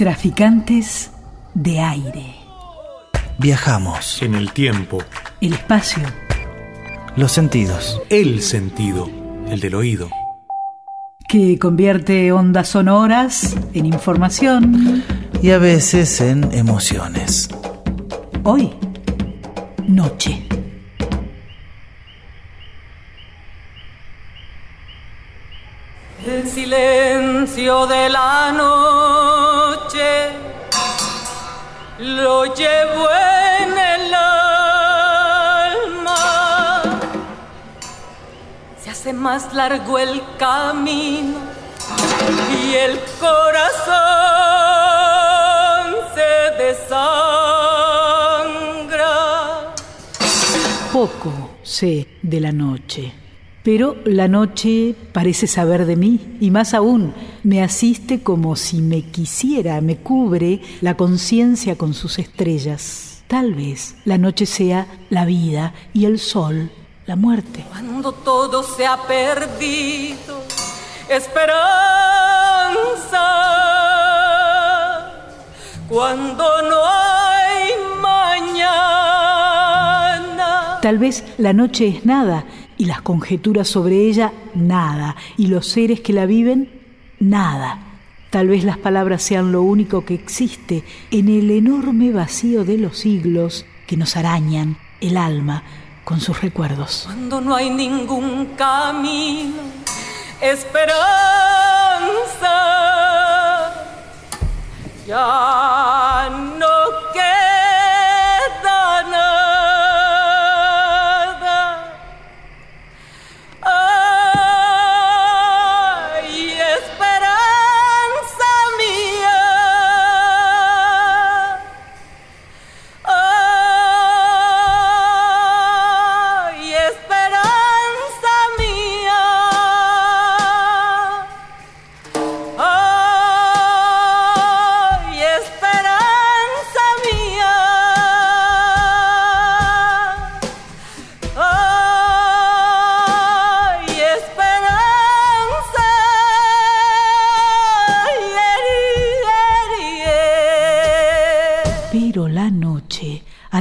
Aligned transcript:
Traficantes 0.00 1.10
de 1.52 1.78
aire. 1.78 2.34
Viajamos. 3.36 4.22
En 4.22 4.34
el 4.34 4.50
tiempo. 4.50 4.96
El 5.42 5.52
espacio. 5.52 6.02
Los 7.16 7.32
sentidos. 7.32 8.00
El 8.08 8.40
sentido. 8.40 9.10
El 9.50 9.60
del 9.60 9.74
oído. 9.74 10.08
Que 11.28 11.58
convierte 11.58 12.32
ondas 12.32 12.70
sonoras 12.70 13.54
en 13.74 13.84
información. 13.84 15.04
Y 15.42 15.50
a 15.50 15.58
veces 15.58 16.22
en 16.22 16.50
emociones. 16.54 17.50
Hoy, 18.42 18.72
noche. 19.86 20.46
El 26.26 26.48
silencio 26.48 27.86
de 27.86 28.08
la 28.08 28.52
noche 28.52 29.39
lo 32.00 32.46
llevo 32.54 33.08
en 33.60 33.78
el 33.78 34.14
alma. 34.14 34.42
Se 38.82 38.90
hace 38.90 39.12
más 39.12 39.52
largo 39.52 39.98
el 39.98 40.22
camino 40.38 41.36
y 42.62 42.74
el 42.74 42.98
corazón 43.20 43.90
se 46.14 46.62
desangra. 46.62 46.94
Poco 50.92 51.50
sé 51.62 52.06
de 52.22 52.40
la 52.40 52.52
noche. 52.52 53.12
Pero 53.62 53.96
la 54.04 54.26
noche 54.26 54.94
parece 55.12 55.46
saber 55.46 55.84
de 55.84 55.96
mí 55.96 56.38
y 56.40 56.50
más 56.50 56.72
aún 56.72 57.12
me 57.42 57.62
asiste 57.62 58.22
como 58.22 58.56
si 58.56 58.80
me 58.80 59.02
quisiera, 59.02 59.82
me 59.82 59.98
cubre 59.98 60.62
la 60.80 60.96
conciencia 60.96 61.76
con 61.76 61.92
sus 61.92 62.18
estrellas. 62.18 63.22
Tal 63.28 63.52
vez 63.54 63.96
la 64.06 64.16
noche 64.16 64.46
sea 64.46 64.86
la 65.10 65.26
vida 65.26 65.74
y 65.92 66.06
el 66.06 66.18
sol 66.18 66.70
la 67.04 67.16
muerte. 67.16 67.64
Cuando 67.68 68.12
todo 68.12 68.62
se 68.62 68.86
ha 68.86 68.96
perdido, 68.96 70.42
esperanza. 71.08 71.58
Cuando 75.86 76.44
no 76.62 76.76
hay 76.86 77.72
mañana. 78.00 79.10
Tal 80.80 80.98
vez 80.98 81.24
la 81.36 81.52
noche 81.52 81.88
es 81.88 82.06
nada 82.06 82.46
y 82.80 82.86
las 82.86 83.02
conjeturas 83.02 83.68
sobre 83.68 84.08
ella 84.08 84.32
nada, 84.54 85.14
y 85.36 85.48
los 85.48 85.66
seres 85.66 86.00
que 86.00 86.14
la 86.14 86.24
viven 86.24 86.70
nada. 87.18 87.78
Tal 88.30 88.48
vez 88.48 88.64
las 88.64 88.78
palabras 88.78 89.22
sean 89.22 89.52
lo 89.52 89.60
único 89.60 90.06
que 90.06 90.14
existe 90.14 90.82
en 91.10 91.28
el 91.28 91.50
enorme 91.50 92.10
vacío 92.10 92.64
de 92.64 92.78
los 92.78 92.96
siglos 92.96 93.66
que 93.86 93.98
nos 93.98 94.16
arañan 94.16 94.78
el 95.02 95.18
alma 95.18 95.62
con 96.04 96.22
sus 96.22 96.40
recuerdos. 96.40 97.02
Cuando 97.04 97.42
no 97.42 97.54
hay 97.54 97.68
ningún 97.68 98.46
camino, 98.56 99.56
esperanza. 100.40 101.10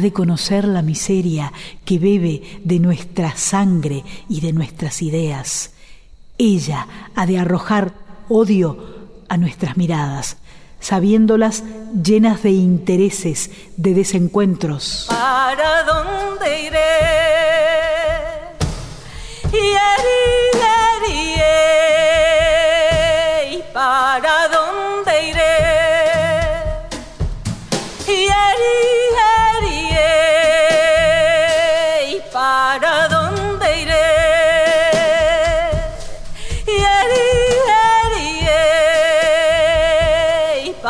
De 0.01 0.13
conocer 0.13 0.65
la 0.65 0.81
miseria 0.81 1.51
que 1.85 1.99
bebe 1.99 2.61
de 2.63 2.79
nuestra 2.79 3.35
sangre 3.35 4.03
y 4.27 4.41
de 4.41 4.53
nuestras 4.53 5.01
ideas. 5.01 5.71
Ella 6.37 6.87
ha 7.15 7.25
de 7.25 7.37
arrojar 7.37 7.93
odio 8.29 8.77
a 9.27 9.37
nuestras 9.37 9.77
miradas, 9.77 10.37
sabiéndolas 10.79 11.63
llenas 12.01 12.43
de 12.43 12.51
intereses, 12.51 13.51
de 13.77 13.93
desencuentros. 13.93 15.07
¿Para 15.09 15.83
dónde 15.83 16.63
iré? 16.63 16.79
Yeri, 19.51 20.18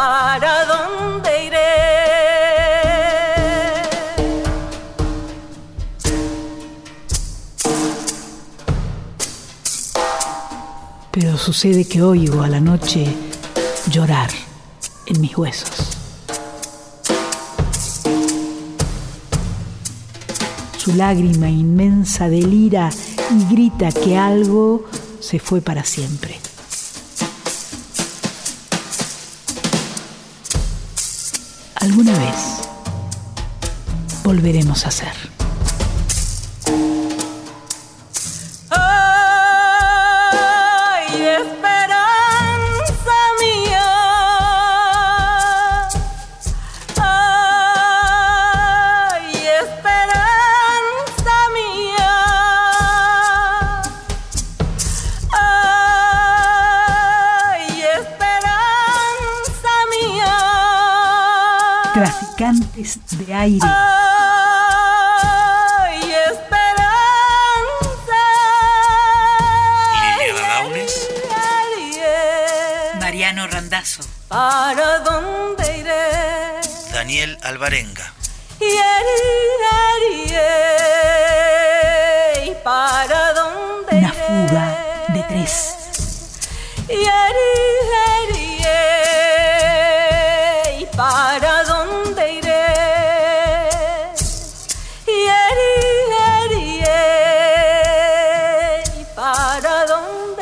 ¿Para 0.10 0.66
dónde 0.66 1.46
iré? 1.46 1.58
Pero 11.12 11.38
sucede 11.38 11.88
que 11.88 12.02
oigo 12.02 12.42
a 12.42 12.48
la 12.48 12.60
noche 12.60 13.06
llorar 13.92 14.32
en 15.06 15.22
mis 15.22 15.38
huesos. 15.38 15.96
Su 20.80 20.96
lágrima 20.96 21.52
inmensa 21.52 22.30
delira 22.30 22.90
y 23.30 23.54
grita 23.54 23.92
que 23.92 24.18
algo 24.18 24.86
se 25.20 25.38
fue 25.38 25.62
para 25.62 25.84
siempre. 25.84 26.49
Alguna 32.00 32.18
vez 32.18 32.62
volveremos 34.24 34.86
a 34.86 34.92
ser. 34.92 35.29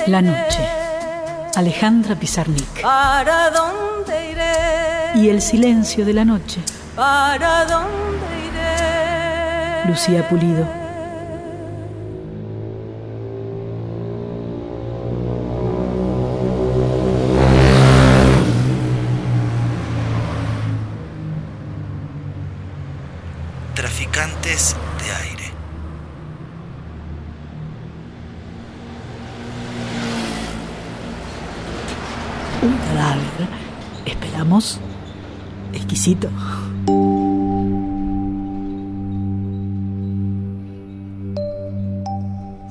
La 0.07 0.21
noche. 0.21 0.59
Alejandra 1.55 2.15
Pizarnik. 2.15 2.81
¿Para 2.81 3.49
dónde 3.49 4.31
iré? 4.31 5.21
y 5.21 5.29
el 5.29 5.41
silencio 5.41 6.05
de 6.05 6.13
la 6.13 6.23
noche. 6.23 6.61
¿Para 6.95 7.65
dónde 7.65 8.25
iré? 8.47 9.89
Lucía 9.89 10.27
Pulido. 10.29 10.86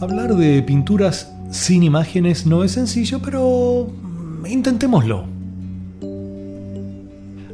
Hablar 0.01 0.37
de 0.37 0.63
pinturas 0.63 1.35
sin 1.51 1.83
imágenes 1.83 2.47
no 2.47 2.65
es 2.65 2.73
sencillo, 2.73 3.21
pero 3.21 3.91
intentémoslo. 4.49 5.27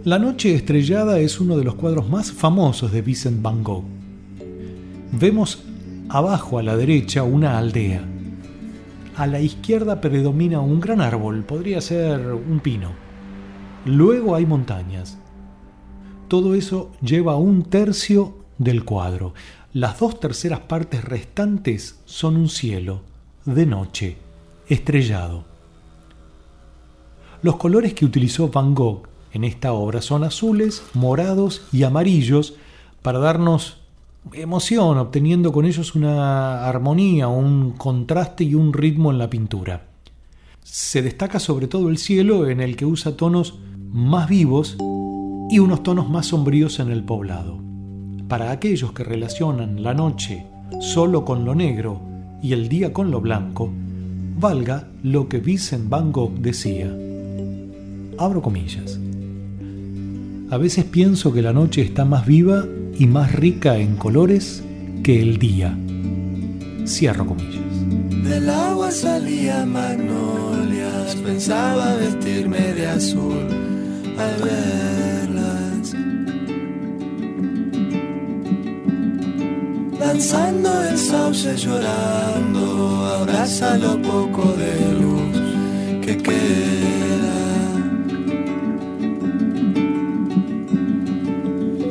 La 0.04 0.20
noche 0.20 0.54
estrellada 0.54 1.18
es 1.18 1.40
uno 1.40 1.56
de 1.56 1.64
los 1.64 1.74
cuadros 1.74 2.08
más 2.08 2.30
famosos 2.30 2.92
de 2.92 3.02
Vincent 3.02 3.42
van 3.42 3.64
Gogh. 3.64 3.84
Vemos 5.12 5.64
abajo 6.08 6.58
a 6.58 6.62
la 6.62 6.76
derecha 6.76 7.24
una 7.24 7.58
aldea. 7.58 8.04
A 9.16 9.26
la 9.26 9.40
izquierda 9.40 10.00
predomina 10.00 10.60
un 10.60 10.80
gran 10.80 11.00
árbol, 11.00 11.42
podría 11.42 11.80
ser 11.80 12.20
un 12.32 12.60
pino. 12.60 12.90
Luego 13.84 14.36
hay 14.36 14.46
montañas. 14.46 15.18
Todo 16.32 16.54
eso 16.54 16.90
lleva 17.02 17.36
un 17.36 17.64
tercio 17.64 18.38
del 18.56 18.86
cuadro. 18.86 19.34
Las 19.74 19.98
dos 19.98 20.18
terceras 20.18 20.60
partes 20.60 21.04
restantes 21.04 22.00
son 22.06 22.38
un 22.38 22.48
cielo, 22.48 23.02
de 23.44 23.66
noche, 23.66 24.16
estrellado. 24.66 25.44
Los 27.42 27.56
colores 27.56 27.92
que 27.92 28.06
utilizó 28.06 28.48
Van 28.48 28.74
Gogh 28.74 29.08
en 29.34 29.44
esta 29.44 29.74
obra 29.74 30.00
son 30.00 30.24
azules, 30.24 30.82
morados 30.94 31.66
y 31.70 31.82
amarillos 31.82 32.54
para 33.02 33.18
darnos 33.18 33.82
emoción, 34.32 34.96
obteniendo 34.96 35.52
con 35.52 35.66
ellos 35.66 35.94
una 35.94 36.66
armonía, 36.66 37.28
un 37.28 37.72
contraste 37.72 38.44
y 38.44 38.54
un 38.54 38.72
ritmo 38.72 39.10
en 39.10 39.18
la 39.18 39.28
pintura. 39.28 39.86
Se 40.62 41.02
destaca 41.02 41.38
sobre 41.38 41.66
todo 41.66 41.90
el 41.90 41.98
cielo 41.98 42.48
en 42.48 42.62
el 42.62 42.74
que 42.74 42.86
usa 42.86 43.18
tonos 43.18 43.58
más 43.92 44.30
vivos 44.30 44.78
y 45.52 45.58
unos 45.58 45.82
tonos 45.82 46.08
más 46.08 46.28
sombríos 46.28 46.80
en 46.80 46.90
el 46.90 47.04
poblado. 47.04 47.58
Para 48.26 48.52
aquellos 48.52 48.92
que 48.92 49.04
relacionan 49.04 49.82
la 49.82 49.92
noche 49.92 50.46
solo 50.80 51.26
con 51.26 51.44
lo 51.44 51.54
negro 51.54 52.00
y 52.42 52.54
el 52.54 52.70
día 52.70 52.94
con 52.94 53.10
lo 53.10 53.20
blanco, 53.20 53.70
valga 54.40 54.88
lo 55.02 55.28
que 55.28 55.40
Vincent 55.40 55.90
Van 55.90 56.10
Gogh 56.10 56.38
decía. 56.38 56.90
Abro 58.16 58.40
comillas. 58.40 58.98
A 60.48 60.56
veces 60.56 60.86
pienso 60.86 61.34
que 61.34 61.42
la 61.42 61.52
noche 61.52 61.82
está 61.82 62.06
más 62.06 62.24
viva 62.24 62.64
y 62.98 63.06
más 63.06 63.32
rica 63.32 63.76
en 63.76 63.96
colores 63.96 64.64
que 65.02 65.20
el 65.20 65.36
día. 65.36 65.76
Cierro 66.86 67.26
comillas. 67.26 68.24
Del 68.24 68.48
agua 68.48 68.90
salía 68.90 69.66
magnolias, 69.66 71.14
pensaba 71.16 71.94
vestirme 71.96 72.72
de 72.72 72.86
azul. 72.86 73.36
Danzando 80.04 80.82
el 80.82 80.98
sauce 80.98 81.56
llorando, 81.56 83.06
abraza 83.20 83.78
lo 83.78 84.02
poco 84.02 84.42
de 84.62 84.74
luz 85.00 85.36
que 86.04 86.18
queda. 86.18 87.38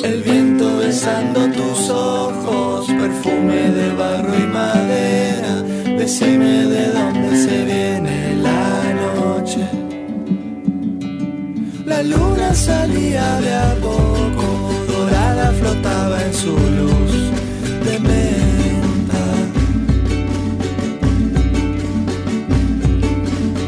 El 0.03 0.23
viento 0.23 0.77
besando 0.79 1.39
tus 1.51 1.89
ojos, 1.89 2.87
perfume 2.87 3.71
de 3.79 3.93
barro 3.93 4.35
y 4.37 4.47
madera. 4.59 5.53
Decime 5.97 6.65
de 6.65 6.91
dónde 6.91 7.37
se 7.45 7.63
viene 7.63 8.35
la 8.35 8.93
noche. 9.03 9.63
La 11.85 12.03
luna 12.03 12.53
salía 12.53 13.39
de 13.39 13.53
a 13.53 13.75
poco, 13.75 14.45
dorada 14.91 15.53
flotaba 15.53 16.21
en 16.25 16.33
su 16.33 16.51
luz 16.51 17.40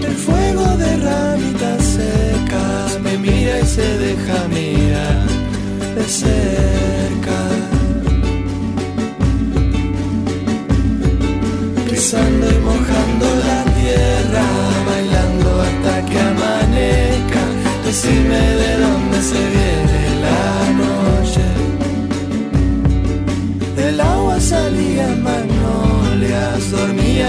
El 0.08 0.16
fuego 0.16 0.78
de 0.78 0.98
ramitas 0.98 1.84
secas 1.84 3.00
me 3.02 3.18
mira 3.18 3.60
y 3.60 3.66
se 3.66 3.98
deja 3.98 4.48
mirar 4.48 5.28
de 5.96 6.04
cerca. 6.04 7.40
Pisando 11.90 12.46
y 12.50 12.58
mojando 12.70 13.26
la 13.48 13.64
tierra, 13.80 14.46
bailando 14.88 15.62
hasta 15.62 16.06
que 16.06 16.20
amanezca. 16.20 17.44
Decime 17.86 18.40
de 18.62 18.78
dónde 18.78 19.22
se 19.22 19.40
viene 19.56 19.93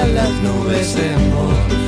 las 0.07 0.31
nubes 0.43 0.97
en 0.97 1.31
vos 1.31 1.84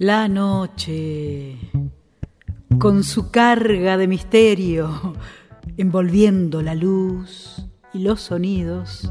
La 0.00 0.28
noche, 0.28 1.58
con 2.78 3.02
su 3.02 3.32
carga 3.32 3.96
de 3.96 4.06
misterio, 4.06 5.14
envolviendo 5.76 6.62
la 6.62 6.76
luz 6.76 7.66
y 7.92 7.98
los 7.98 8.20
sonidos, 8.20 9.10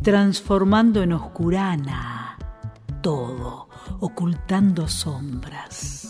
transformando 0.00 1.02
en 1.02 1.14
oscurana 1.14 2.38
todo, 3.02 3.68
ocultando 3.98 4.86
sombras. 4.86 6.05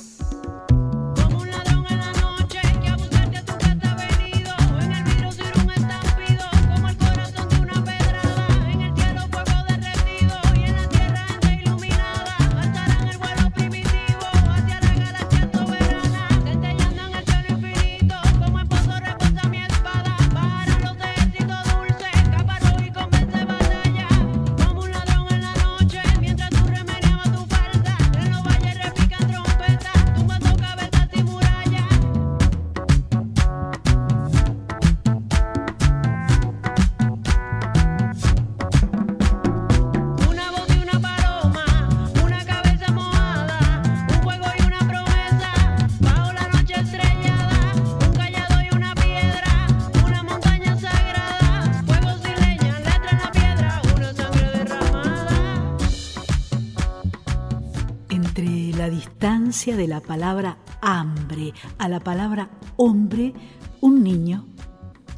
De 59.64 59.88
la 59.88 60.00
palabra 60.00 60.58
hambre 60.82 61.54
a 61.78 61.88
la 61.88 61.98
palabra 61.98 62.50
hombre, 62.76 63.32
un 63.80 64.02
niño 64.02 64.46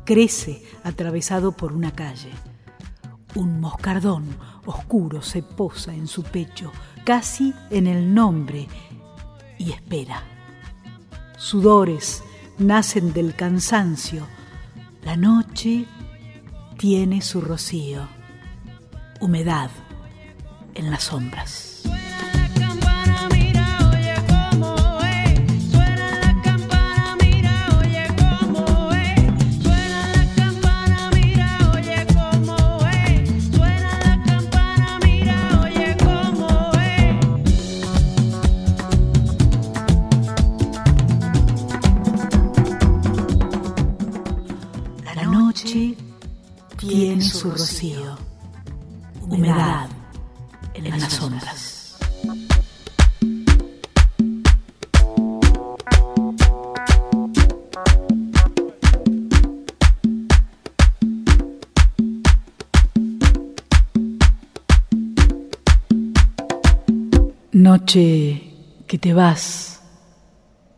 crece 0.04 0.62
atravesado 0.84 1.52
por 1.52 1.72
una 1.72 1.90
calle. 1.90 2.30
Un 3.34 3.60
moscardón 3.60 4.26
oscuro 4.64 5.22
se 5.22 5.42
posa 5.42 5.92
en 5.92 6.06
su 6.06 6.22
pecho, 6.22 6.70
casi 7.04 7.52
en 7.70 7.88
el 7.88 8.14
nombre, 8.14 8.68
y 9.58 9.72
espera. 9.72 10.22
Sudores 11.36 12.22
nacen 12.58 13.12
del 13.12 13.34
cansancio. 13.34 14.24
La 15.02 15.16
noche 15.16 15.84
tiene 16.78 17.22
su 17.22 17.40
rocío. 17.40 18.08
Humedad 19.20 19.70
en 20.74 20.90
las 20.92 21.02
sombras. 21.02 21.77
Noche 67.88 68.42
que 68.86 68.98
te 68.98 69.14
vas, 69.14 69.80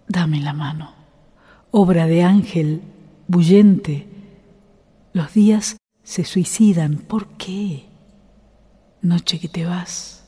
dame 0.07 0.39
la 0.39 0.53
mano. 0.53 0.93
Obra 1.73 2.07
de 2.07 2.23
ángel 2.23 2.83
bullente, 3.27 4.07
los 5.13 5.35
días 5.35 5.77
se 6.05 6.23
suicidan. 6.23 6.99
¿Por 6.99 7.27
qué? 7.37 7.89
Noche 9.03 9.41
que 9.41 9.49
te 9.49 9.65
vas. 9.65 10.23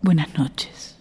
Buenas 0.00 0.32
noches. 0.38 0.96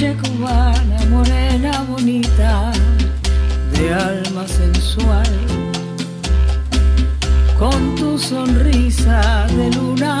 Noche 0.00 0.14
morena 1.10 1.84
bonita, 1.88 2.70
de 3.72 3.92
alma 3.92 4.46
sensual 4.46 5.26
con 7.58 7.96
tu 7.96 8.16
sonrisa 8.16 9.48
de 9.56 9.72
luna 9.72 10.20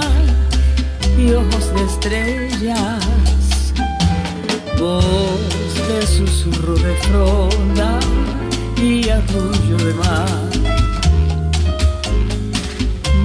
y 1.16 1.30
ojos 1.30 1.72
de 1.76 1.84
estrellas, 1.84 3.72
voz 4.80 5.74
de 5.86 6.06
susurro 6.08 6.74
de 6.74 6.94
fronda 6.96 8.00
y 8.82 9.08
arrullo 9.08 9.76
de 9.76 9.94
mar. 9.94 10.50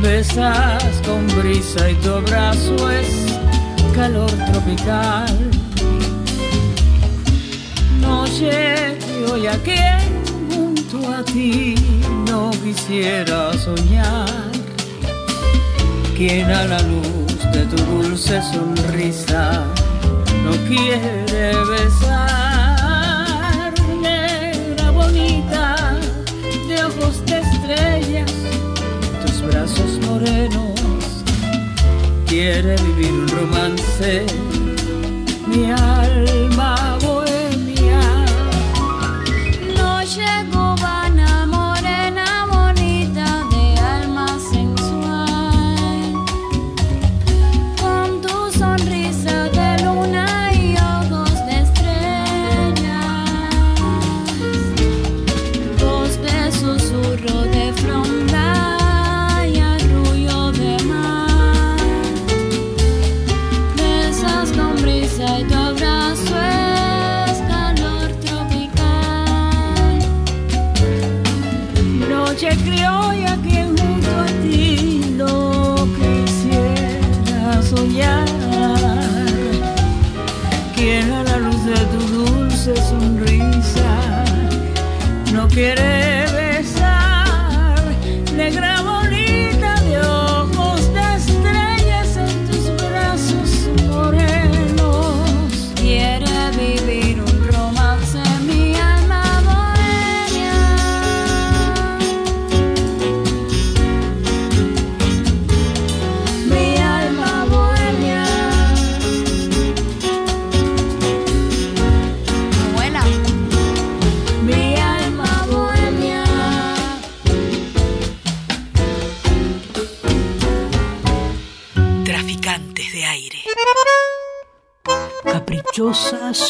Besas 0.03 1.01
con 1.03 1.25
brisa 1.36 1.89
y 1.89 1.95
tu 1.95 2.12
abrazo 2.12 2.91
es 2.91 3.25
calor 3.95 4.29
tropical. 4.51 5.62
Y 8.35 8.45
hoy 9.31 9.45
aquí 9.45 9.75
junto 10.51 11.07
a 11.13 11.23
ti 11.23 11.75
no 12.27 12.49
quisiera 12.63 13.53
soñar. 13.53 14.27
Quien 16.17 16.49
a 16.49 16.65
la 16.65 16.79
luz 16.81 17.37
de 17.53 17.63
tu 17.67 17.75
dulce 17.75 18.41
sonrisa 18.41 19.65
no 20.43 20.51
quiere 20.67 21.55
besar. 21.73 23.71
Negra 24.01 24.89
bonita, 24.89 25.95
de 26.67 26.85
ojos 26.85 27.23
de 27.27 27.37
estrellas, 27.37 28.33
tus 29.23 29.43
brazos 29.43 29.99
morenos, 30.07 31.23
quiere 32.25 32.75
vivir 32.77 33.11
un 33.11 33.27
romance. 33.27 34.25
Mi 35.45 35.69
alma 35.69 36.82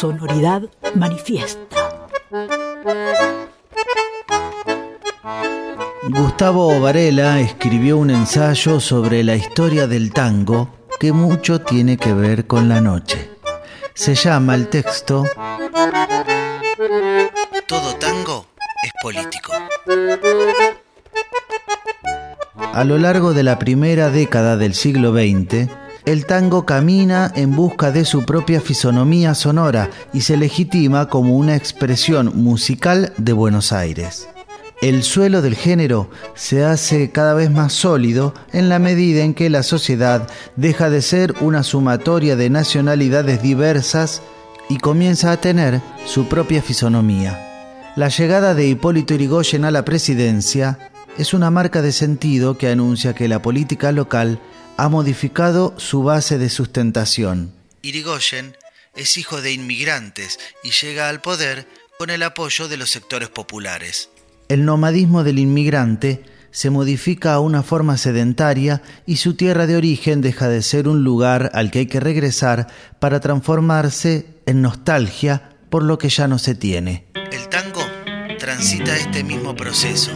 sonoridad 0.03 0.63
manifiesta. 0.95 2.09
Gustavo 6.09 6.77
Varela 6.81 7.39
escribió 7.39 7.97
un 7.97 8.09
ensayo 8.09 8.81
sobre 8.81 9.23
la 9.23 9.37
historia 9.37 9.87
del 9.87 10.11
tango 10.11 10.75
que 10.99 11.13
mucho 11.13 11.61
tiene 11.61 11.95
que 11.95 12.13
ver 12.13 12.47
con 12.47 12.67
la 12.67 12.81
noche. 12.81 13.31
Se 13.93 14.13
llama 14.13 14.55
el 14.55 14.67
texto 14.67 15.23
Todo 17.65 17.95
tango 17.95 18.47
es 18.83 18.91
político. 19.01 19.53
A 22.73 22.83
lo 22.83 22.97
largo 22.97 23.33
de 23.33 23.43
la 23.43 23.57
primera 23.57 24.09
década 24.09 24.57
del 24.57 24.73
siglo 24.73 25.13
XX, 25.13 25.69
el 26.05 26.25
tango 26.25 26.65
camina 26.65 27.31
en 27.35 27.55
busca 27.55 27.91
de 27.91 28.05
su 28.05 28.23
propia 28.25 28.59
fisonomía 28.59 29.33
sonora 29.35 29.89
y 30.11 30.21
se 30.21 30.37
legitima 30.37 31.07
como 31.07 31.37
una 31.37 31.55
expresión 31.55 32.31
musical 32.35 33.13
de 33.17 33.33
Buenos 33.33 33.71
Aires. 33.71 34.27
El 34.81 35.03
suelo 35.03 35.41
del 35.41 35.55
género 35.55 36.09
se 36.35 36.65
hace 36.65 37.11
cada 37.11 37.33
vez 37.33 37.49
más 37.49 37.71
sólido 37.71 38.33
en 38.51 38.67
la 38.67 38.79
medida 38.79 39.23
en 39.23 39.33
que 39.33 39.49
la 39.49 39.63
sociedad 39.63 40.27
deja 40.57 40.89
de 40.89 41.01
ser 41.01 41.35
una 41.39 41.63
sumatoria 41.63 42.35
de 42.35 42.49
nacionalidades 42.49 43.41
diversas 43.41 44.21
y 44.67 44.79
comienza 44.79 45.31
a 45.31 45.37
tener 45.37 45.81
su 46.05 46.27
propia 46.27 46.61
fisonomía. 46.61 47.39
La 47.95 48.09
llegada 48.09 48.55
de 48.55 48.67
Hipólito 48.67 49.13
Yrigoyen 49.13 49.63
a 49.63 49.71
la 49.71 49.85
presidencia 49.85 50.79
es 51.17 51.33
una 51.33 51.49
marca 51.49 51.81
de 51.81 51.93
sentido 51.93 52.57
que 52.57 52.67
anuncia 52.67 53.13
que 53.13 53.27
la 53.27 53.41
política 53.41 53.93
local 53.93 54.39
ha 54.77 54.89
modificado 54.89 55.73
su 55.77 56.03
base 56.03 56.37
de 56.37 56.49
sustentación. 56.49 57.53
Irigoyen 57.81 58.55
es 58.95 59.17
hijo 59.17 59.41
de 59.41 59.51
inmigrantes 59.51 60.39
y 60.63 60.71
llega 60.71 61.09
al 61.09 61.21
poder 61.21 61.67
con 61.97 62.09
el 62.09 62.23
apoyo 62.23 62.67
de 62.67 62.77
los 62.77 62.89
sectores 62.89 63.29
populares. 63.29 64.09
El 64.49 64.65
nomadismo 64.65 65.23
del 65.23 65.39
inmigrante 65.39 66.23
se 66.51 66.69
modifica 66.69 67.33
a 67.33 67.39
una 67.39 67.63
forma 67.63 67.97
sedentaria 67.97 68.83
y 69.05 69.17
su 69.17 69.35
tierra 69.35 69.65
de 69.65 69.75
origen 69.75 70.21
deja 70.21 70.47
de 70.47 70.61
ser 70.61 70.87
un 70.87 71.03
lugar 71.03 71.49
al 71.53 71.71
que 71.71 71.79
hay 71.79 71.85
que 71.87 71.99
regresar 71.99 72.67
para 72.99 73.19
transformarse 73.19 74.27
en 74.45 74.61
nostalgia 74.61 75.49
por 75.69 75.83
lo 75.83 75.97
que 75.97 76.09
ya 76.09 76.27
no 76.27 76.37
se 76.37 76.53
tiene. 76.53 77.07
El 77.31 77.49
tango 77.49 77.81
transita 78.37 78.95
este 78.95 79.23
mismo 79.23 79.55
proceso. 79.55 80.11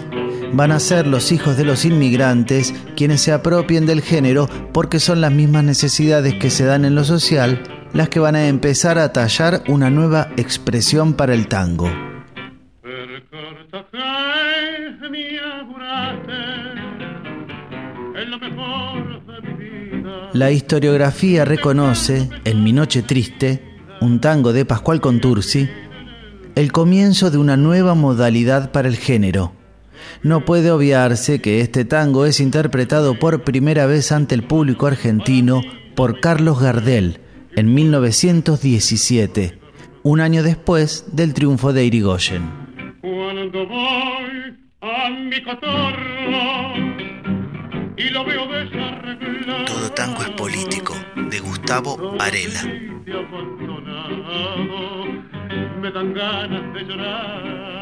Van 0.54 0.72
a 0.72 0.80
ser 0.80 1.08
los 1.08 1.32
hijos 1.32 1.58
de 1.58 1.66
los 1.66 1.86
inmigrantes 1.86 2.74
quienes 2.96 3.22
se 3.22 3.32
apropien 3.32 3.86
del 3.86 4.02
género 4.02 4.50
porque 4.74 5.00
son 5.00 5.22
las 5.22 5.32
mismas 5.32 5.64
necesidades 5.64 6.36
que 6.36 6.50
se 6.50 6.66
dan 6.66 6.86
en 6.86 6.96
lo 6.96 7.04
social 7.04 7.62
las 7.94 8.10
que 8.10 8.20
van 8.20 8.36
a 8.36 8.48
empezar 8.48 8.98
a 9.00 9.12
tallar 9.14 9.64
una 9.68 9.90
nueva 9.90 10.30
expresión 10.38 11.14
para 11.14 11.34
el 11.34 11.48
tango. 11.48 11.90
La 20.34 20.52
historiografía 20.52 21.46
reconoce, 21.46 22.30
en 22.44 22.64
Mi 22.64 22.72
Noche 22.72 23.02
Triste, 23.02 23.64
un 24.02 24.20
tango 24.20 24.54
de 24.54 24.66
Pascual 24.66 25.02
Contursi, 25.02 25.68
el 26.56 26.72
comienzo 26.72 27.32
de 27.32 27.38
una 27.38 27.58
nueva 27.58 27.96
modalidad 27.96 28.72
para 28.72 28.88
el 28.88 28.98
género. 28.98 29.57
No 30.24 30.46
puede 30.46 30.72
obviarse 30.72 31.42
que 31.42 31.62
este 31.62 31.86
tango 31.86 32.26
es 32.26 32.40
interpretado 32.40 33.18
por 33.20 33.44
primera 33.44 33.86
vez 33.86 34.12
ante 34.12 34.36
el 34.36 34.44
público 34.44 34.88
argentino 34.88 35.62
por 35.96 36.20
Carlos 36.20 36.60
Gardel 36.60 37.20
en 37.56 37.74
1917, 37.74 39.58
un 40.04 40.22
año 40.22 40.44
después 40.44 41.06
del 41.12 41.34
triunfo 41.34 41.74
de 41.74 41.86
Irigoyen. 41.86 42.44
Todo 49.66 49.92
tango 49.96 50.22
es 50.22 50.30
político, 50.30 50.94
de 51.16 51.40
Gustavo 51.40 52.16
Varela. 52.18 52.62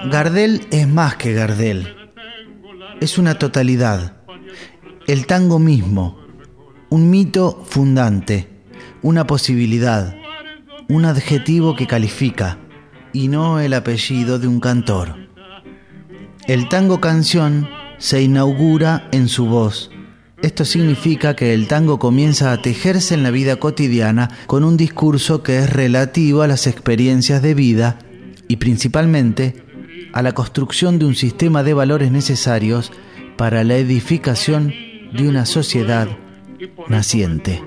Gardel 0.05 0.61
es 0.71 0.87
más 0.87 1.15
que 1.17 1.33
Gardel. 1.33 2.04
Es 3.01 3.17
una 3.17 3.35
totalidad. 3.35 4.17
El 5.05 5.27
tango 5.27 5.59
mismo. 5.59 6.17
Un 6.89 7.09
mito 7.09 7.61
fundante. 7.65 8.47
Una 9.01 9.27
posibilidad. 9.27 10.15
Un 10.87 11.05
adjetivo 11.05 11.75
que 11.75 11.87
califica. 11.87 12.57
Y 13.11 13.27
no 13.27 13.59
el 13.59 13.73
apellido 13.73 14.39
de 14.39 14.47
un 14.47 14.61
cantor. 14.61 15.15
El 16.47 16.69
tango 16.69 17.01
canción 17.01 17.67
se 17.97 18.21
inaugura 18.21 19.09
en 19.11 19.27
su 19.27 19.45
voz. 19.45 19.91
Esto 20.41 20.63
significa 20.63 21.35
que 21.35 21.53
el 21.53 21.67
tango 21.67 21.99
comienza 21.99 22.51
a 22.51 22.61
tejerse 22.61 23.13
en 23.13 23.23
la 23.23 23.31
vida 23.31 23.57
cotidiana 23.57 24.29
con 24.47 24.63
un 24.63 24.77
discurso 24.77 25.43
que 25.43 25.57
es 25.59 25.69
relativo 25.69 26.43
a 26.43 26.47
las 26.47 26.67
experiencias 26.67 27.41
de 27.41 27.55
vida 27.55 27.99
y 28.47 28.57
principalmente 28.57 29.64
a 30.15 30.21
la 30.21 30.31
construcción 30.31 30.97
de 30.97 31.05
un 31.05 31.13
sistema 31.13 31.61
de 31.61 31.73
valores 31.73 32.09
necesarios 32.09 32.93
para 33.35 33.65
la 33.65 33.75
edificación 33.75 34.73
de 35.11 35.27
una 35.27 35.45
sociedad 35.45 36.07
naciente. 36.87 37.61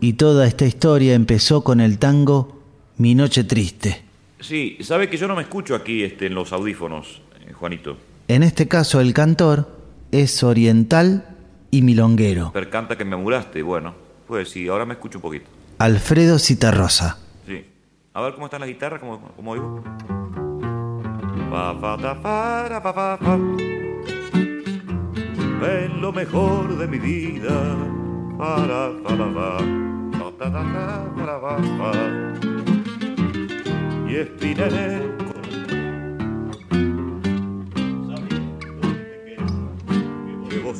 Y 0.00 0.12
toda 0.12 0.46
esta 0.46 0.66
historia 0.66 1.14
empezó 1.14 1.64
con 1.64 1.80
el 1.80 1.98
tango 1.98 2.62
Mi 2.96 3.16
Noche 3.16 3.42
Triste. 3.42 4.02
Sí, 4.38 4.78
sabe 4.82 5.10
que 5.10 5.16
yo 5.16 5.26
no 5.26 5.34
me 5.34 5.42
escucho 5.42 5.74
aquí 5.74 6.04
este, 6.04 6.26
en 6.26 6.34
los 6.36 6.52
audífonos, 6.52 7.22
eh, 7.40 7.52
Juanito. 7.52 7.96
En 8.28 8.44
este 8.44 8.68
caso 8.68 9.00
el 9.00 9.14
cantor 9.14 9.66
es 10.12 10.44
oriental 10.44 11.36
y 11.72 11.82
milonguero. 11.82 12.52
Pero 12.54 12.70
canta 12.70 12.96
que 12.96 13.04
me 13.04 13.16
amuraste, 13.16 13.60
bueno, 13.62 14.03
pues 14.26 14.50
sí, 14.50 14.68
ahora 14.68 14.84
me 14.84 14.94
escucho 14.94 15.18
un 15.18 15.22
poquito. 15.22 15.46
Alfredo 15.78 16.38
Citarrosa. 16.38 17.18
Sí. 17.46 17.66
A 18.12 18.20
ver 18.22 18.34
cómo 18.34 18.46
están 18.46 18.60
las 18.60 18.68
guitarras, 18.68 19.00
cómo, 19.00 19.20
cómo 19.36 19.54
digo. 19.54 19.82
Es 25.62 25.90
lo 25.94 26.12
mejor 26.12 26.76
de 26.76 26.86
mi 26.86 26.98
vida. 26.98 27.76
Para, 28.38 28.90
para, 29.02 29.54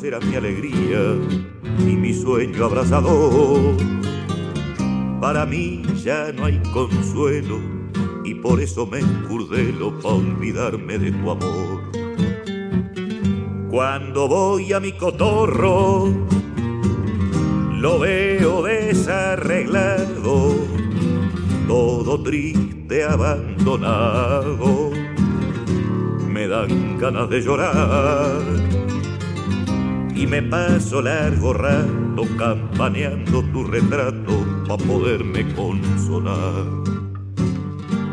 eras 0.04 0.24
mi 0.24 0.36
alegría 0.36 1.16
y 1.78 1.96
mi 1.96 2.12
sueño 2.12 2.66
abrazador. 2.66 3.74
Para 5.20 5.46
mí 5.46 5.82
ya 6.02 6.30
no 6.32 6.44
hay 6.44 6.60
consuelo 6.72 7.58
y 8.22 8.34
por 8.34 8.60
eso 8.60 8.86
me 8.86 8.98
encurdelo 8.98 9.98
para 10.00 10.16
olvidarme 10.16 10.98
de 10.98 11.10
tu 11.12 11.30
amor. 11.30 11.90
Cuando 13.70 14.28
voy 14.28 14.72
a 14.74 14.80
mi 14.80 14.92
cotorro, 14.92 16.12
lo 17.72 17.98
veo 17.98 18.62
desarreglado, 18.62 20.54
todo 21.66 22.22
triste, 22.22 23.04
abandonado. 23.04 24.90
Me 26.28 26.46
dan 26.46 26.98
ganas 26.98 27.30
de 27.30 27.40
llorar 27.40 28.73
y 30.14 30.26
me 30.26 30.42
paso 30.42 31.02
largo 31.02 31.52
rato 31.52 32.22
campaneando 32.38 33.42
tu 33.52 33.64
retrato 33.64 34.64
para 34.68 34.82
poderme 34.84 35.52
consolar. 35.54 36.66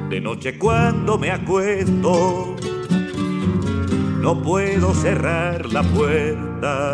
De 0.09 0.19
noche 0.19 0.57
cuando 0.57 1.17
me 1.17 1.31
acuesto, 1.31 2.55
no 4.19 4.41
puedo 4.41 4.93
cerrar 4.93 5.71
la 5.71 5.83
puerta, 5.83 6.93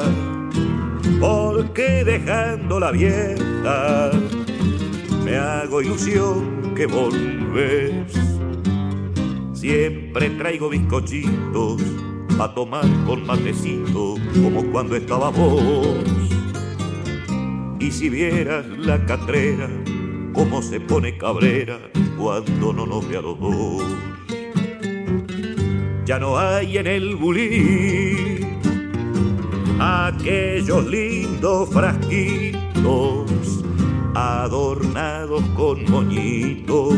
porque 1.20 2.04
dejándola 2.04 2.90
abierta, 2.90 4.12
me 5.24 5.38
hago 5.38 5.82
ilusión 5.82 6.74
que 6.76 6.86
volves. 6.86 8.14
Siempre 9.54 10.30
traigo 10.32 10.70
bizcochitos 10.70 11.82
a 12.40 12.54
tomar 12.54 12.86
con 13.06 13.26
matecito, 13.26 14.16
como 14.42 14.64
cuando 14.72 14.96
estaba 14.96 15.30
vos. 15.30 15.98
Y 17.80 17.92
si 17.92 18.10
vieras 18.10 18.66
la 18.78 19.04
catrera, 19.06 19.70
cómo 20.34 20.62
se 20.62 20.80
pone 20.80 21.18
cabrera 21.18 21.80
cuando 22.18 22.74
no 22.74 22.86
nos 22.86 23.08
ve 23.08 23.18
a 23.18 23.22
los 23.22 23.40
dos. 23.40 23.84
ya 26.06 26.20
no 26.20 26.38
hay 26.38 26.78
en 26.78 26.88
el 26.88 27.16
bulí 27.18 28.40
aquellos 29.80 30.86
lindos 30.88 31.70
frasquitos 31.70 33.28
adornados 34.16 35.44
con 35.56 35.84
moñitos, 35.92 36.96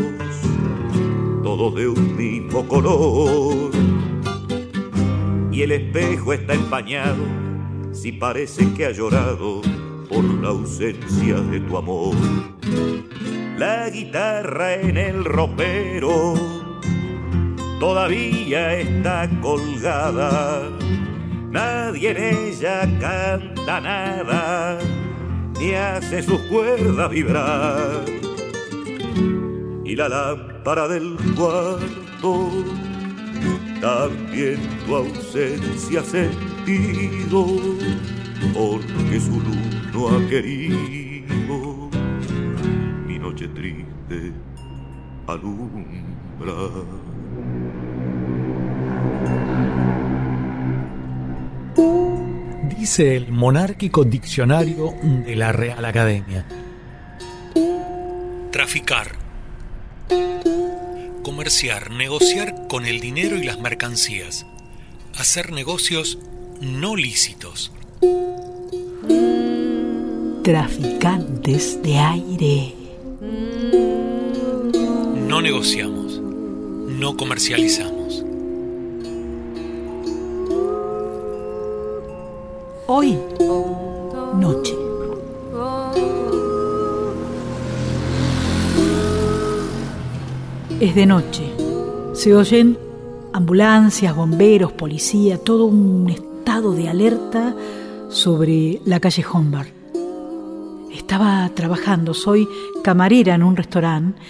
todos 1.43 1.75
de 1.75 1.87
un 1.87 2.15
mismo 2.15 2.65
color. 2.67 3.78
El 5.61 5.73
espejo 5.73 6.31
está 6.31 6.53
empañado, 6.53 7.25
si 7.91 8.13
parece 8.13 8.73
que 8.75 8.85
ha 8.85 8.91
llorado 8.91 9.61
por 10.07 10.23
la 10.23 10.49
ausencia 10.49 11.35
de 11.35 11.59
tu 11.59 11.77
amor. 11.77 12.15
La 13.57 13.89
guitarra 13.89 14.75
en 14.75 14.95
el 14.95 15.25
ropero 15.25 16.33
todavía 17.77 18.73
está 18.79 19.29
colgada, 19.41 20.69
nadie 21.51 22.11
en 22.11 22.17
ella 22.17 22.81
canta 23.01 23.81
nada 23.81 24.79
y 25.59 25.73
hace 25.73 26.23
sus 26.23 26.39
cuerdas 26.43 27.09
vibrar. 27.09 28.05
Y 29.83 29.93
la 29.93 30.07
lámpara 30.07 30.87
del 30.87 31.17
cuarto 31.35 32.49
también 33.81 34.59
tu 34.85 34.95
ausencia 34.95 36.03
sentido, 36.03 37.45
porque 38.53 39.19
su 39.19 39.39
luz 39.39 39.93
no 39.93 40.09
ha 40.09 40.29
querido 40.29 41.89
mi 43.07 43.19
noche 43.19 43.47
triste 43.49 44.33
alumbra. 45.27 46.53
dice 52.79 53.15
el 53.15 53.31
monárquico 53.31 54.05
diccionario 54.05 54.95
de 55.03 55.35
la 55.35 55.51
Real 55.51 55.83
Academia. 55.83 56.45
Traficar. 58.51 59.07
Comerciar, 61.29 61.91
negociar 61.91 62.67
con 62.67 62.87
el 62.87 63.01
dinero 63.01 63.37
y 63.37 63.43
las 63.43 63.59
mercancías. 63.59 64.47
Hacer 65.15 65.51
negocios 65.51 66.17
no 66.59 66.95
lícitos. 66.95 67.71
Traficantes 70.43 71.83
de 71.83 71.97
aire. 71.99 72.73
No 75.27 75.43
negociamos, 75.43 76.19
no 76.19 77.15
comercializamos. 77.15 78.25
Hoy, 82.87 83.19
noche. 84.33 84.78
Es 90.79 90.95
de 90.95 91.05
noche. 91.05 91.43
Se 92.13 92.33
oyen 92.33 92.77
ambulancias, 93.33 94.15
bomberos, 94.15 94.71
policía, 94.71 95.37
todo 95.37 95.65
un 95.65 96.09
estado 96.09 96.71
de 96.71 96.87
alerta 96.87 97.53
sobre 98.07 98.79
la 98.85 99.01
calle 99.01 99.25
Humber. 99.29 99.73
Estaba 100.93 101.51
trabajando, 101.53 102.13
soy 102.13 102.47
camarera 102.81 103.35
en 103.35 103.43
un 103.43 103.57
restaurante. 103.57 104.21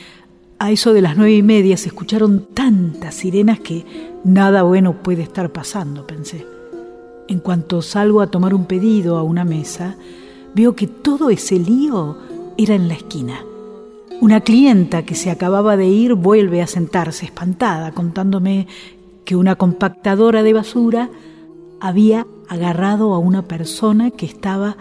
A 0.58 0.72
eso 0.72 0.92
de 0.92 1.04
las 1.04 1.16
nueve 1.16 1.36
y 1.36 1.44
media 1.44 1.78
se 1.78 1.90
escucharon 1.90 2.48
tantas 2.56 3.14
sirenas 3.14 3.60
que 3.60 3.86
nada 4.24 4.64
bueno 4.64 5.04
puede 5.04 5.22
estar 5.22 5.52
pasando, 5.52 6.08
pensé. 6.08 6.48
En 7.28 7.42
cuanto 7.42 7.84
salgo 7.84 8.22
a 8.22 8.32
tomar 8.32 8.56
un 8.56 8.66
pedido 8.66 9.18
a 9.18 9.24
una 9.24 9.46
mesa, 9.46 9.98
veo 10.56 10.76
que 10.76 10.88
todo 10.88 11.30
ese 11.30 11.60
lío 11.60 12.18
era 12.58 12.74
en 12.74 12.88
la 12.88 12.96
esquina. 12.96 13.40
Una 14.22 14.42
clienta 14.42 15.04
que 15.04 15.16
se 15.16 15.32
acababa 15.32 15.78
de 15.78 15.88
ir 15.88 16.14
vuelve 16.14 16.62
a 16.62 16.68
sentarse 16.68 17.26
espantada, 17.26 17.94
contándome 17.94 18.68
que 19.24 19.38
una 19.38 19.56
compactadora 19.56 20.44
de 20.44 20.54
basura 20.54 21.10
había 21.80 22.28
agarrado 22.50 23.14
a 23.14 23.20
una 23.20 23.44
persona 23.44 24.12
que 24.12 24.26
estaba 24.26 24.76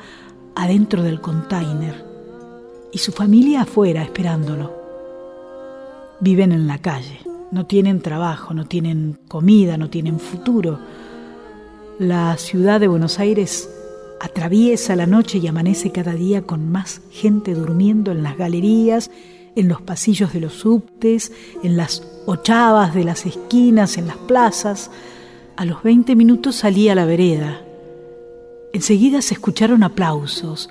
adentro 0.57 1.05
del 1.05 1.21
container 1.21 2.05
y 2.93 2.99
su 2.99 3.13
familia 3.13 3.63
afuera 3.63 4.03
esperándolo. 4.03 4.73
Viven 6.21 6.51
en 6.51 6.67
la 6.67 6.79
calle, 6.79 7.21
no 7.53 7.65
tienen 7.67 8.01
trabajo, 8.01 8.55
no 8.55 8.67
tienen 8.67 9.19
comida, 9.29 9.77
no 9.77 9.89
tienen 9.89 10.19
futuro 10.19 10.81
la 11.99 12.37
ciudad 12.37 12.81
de 12.81 12.89
Buenos 12.89 13.19
Aires 13.19 13.69
atraviesa 14.21 14.97
la 14.97 15.07
noche 15.07 15.39
y 15.39 15.47
amanece 15.47 15.91
cada 15.91 16.15
día 16.15 16.43
con 16.43 16.71
más 16.71 17.01
gente 17.11 17.55
durmiendo 17.55 18.13
en 18.13 18.23
las 18.23 18.37
galerías, 18.37 19.11
en 19.55 19.69
los 19.69 19.81
pasillos 19.83 20.33
de 20.33 20.41
los 20.41 20.55
subtes, 20.55 21.33
en 21.63 21.77
las 21.77 22.03
ochavas 22.27 22.95
de 22.95 23.05
las 23.05 23.27
esquinas, 23.27 23.99
en 23.99 24.07
las 24.07 24.17
plazas. 24.17 24.91
A 25.57 25.65
los 25.65 25.83
20 25.83 26.15
minutos 26.17 26.57
salí 26.57 26.89
a 26.89 26.95
la 26.95 27.05
vereda. 27.05 27.63
Enseguida 28.73 29.23
se 29.23 29.35
escucharon 29.35 29.83
aplausos. 29.83 30.69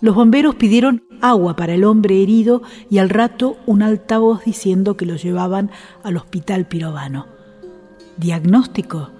Los 0.00 0.14
bomberos 0.14 0.54
pidieron 0.54 1.04
agua 1.20 1.56
para 1.56 1.74
el 1.74 1.84
hombre 1.84 2.22
herido 2.22 2.62
y 2.88 2.98
al 2.98 3.08
rato 3.08 3.56
un 3.66 3.82
altavoz 3.82 4.44
diciendo 4.44 4.96
que 4.96 5.06
lo 5.06 5.16
llevaban 5.16 5.70
al 6.04 6.16
hospital 6.16 6.66
pirobano. 6.66 7.26
Diagnóstico 8.16 9.10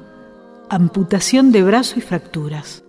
amputación 0.70 1.50
de 1.50 1.62
brazo 1.62 1.98
y 1.98 2.02
fracturas. 2.02 2.84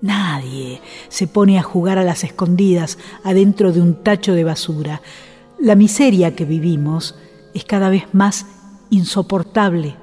Nadie 0.00 0.80
se 1.08 1.26
pone 1.26 1.58
a 1.58 1.62
jugar 1.62 1.98
a 1.98 2.04
las 2.04 2.24
escondidas 2.24 2.98
adentro 3.22 3.72
de 3.72 3.82
un 3.82 4.02
tacho 4.02 4.32
de 4.32 4.44
basura. 4.44 5.02
La 5.58 5.74
miseria 5.74 6.34
que 6.34 6.46
vivimos 6.46 7.16
es 7.52 7.64
cada 7.64 7.90
vez 7.90 8.04
más 8.12 8.46
insoportable. 8.88 9.96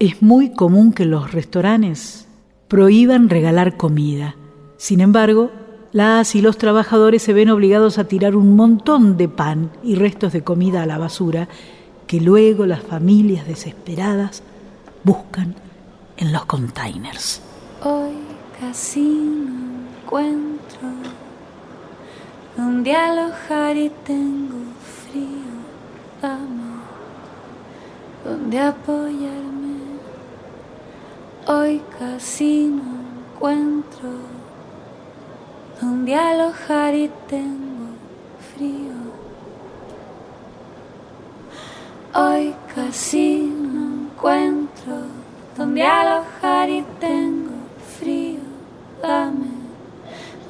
Es 0.00 0.22
muy 0.22 0.52
común 0.52 0.92
que 0.92 1.04
los 1.04 1.30
restaurantes 1.30 2.26
prohíban 2.66 3.28
regalar 3.28 3.76
comida. 3.76 4.34
Sin 4.76 5.00
embargo, 5.00 5.52
las 5.92 6.34
y 6.34 6.40
los 6.40 6.58
trabajadores 6.58 7.22
se 7.22 7.32
ven 7.32 7.50
obligados 7.50 7.98
a 7.98 8.04
tirar 8.04 8.34
un 8.34 8.56
montón 8.56 9.16
de 9.16 9.28
pan 9.28 9.70
y 9.84 9.94
restos 9.94 10.32
de 10.32 10.42
comida 10.42 10.82
a 10.82 10.86
la 10.86 10.98
basura 10.98 11.48
que 12.08 12.20
luego 12.20 12.66
las 12.66 12.82
familias 12.82 13.46
desesperadas 13.46 14.42
buscan 15.04 15.54
en 16.16 16.32
los 16.32 16.44
containers. 16.46 17.42
Hoy 17.84 18.31
casi 18.62 19.00
no 19.00 19.88
encuentro 20.04 20.88
donde 22.56 22.94
alojar 22.94 23.76
y 23.76 23.90
tengo 24.06 24.58
frío, 25.02 25.52
dame 26.22 26.76
donde 28.24 28.60
apoyarme. 28.60 29.78
Hoy 31.48 31.82
casi 31.98 32.68
no 32.68 33.00
encuentro 33.34 34.10
donde 35.80 36.14
alojar 36.14 36.94
y 36.94 37.10
tengo 37.28 37.88
frío. 38.54 38.94
Hoy 42.14 42.54
casi 42.72 43.40
no 43.40 44.04
encuentro 44.04 44.98
donde 45.56 45.82
alojar 45.82 46.70
y 46.70 46.84
tengo 47.00 47.42
frío, 48.02 48.40
dame 49.02 49.46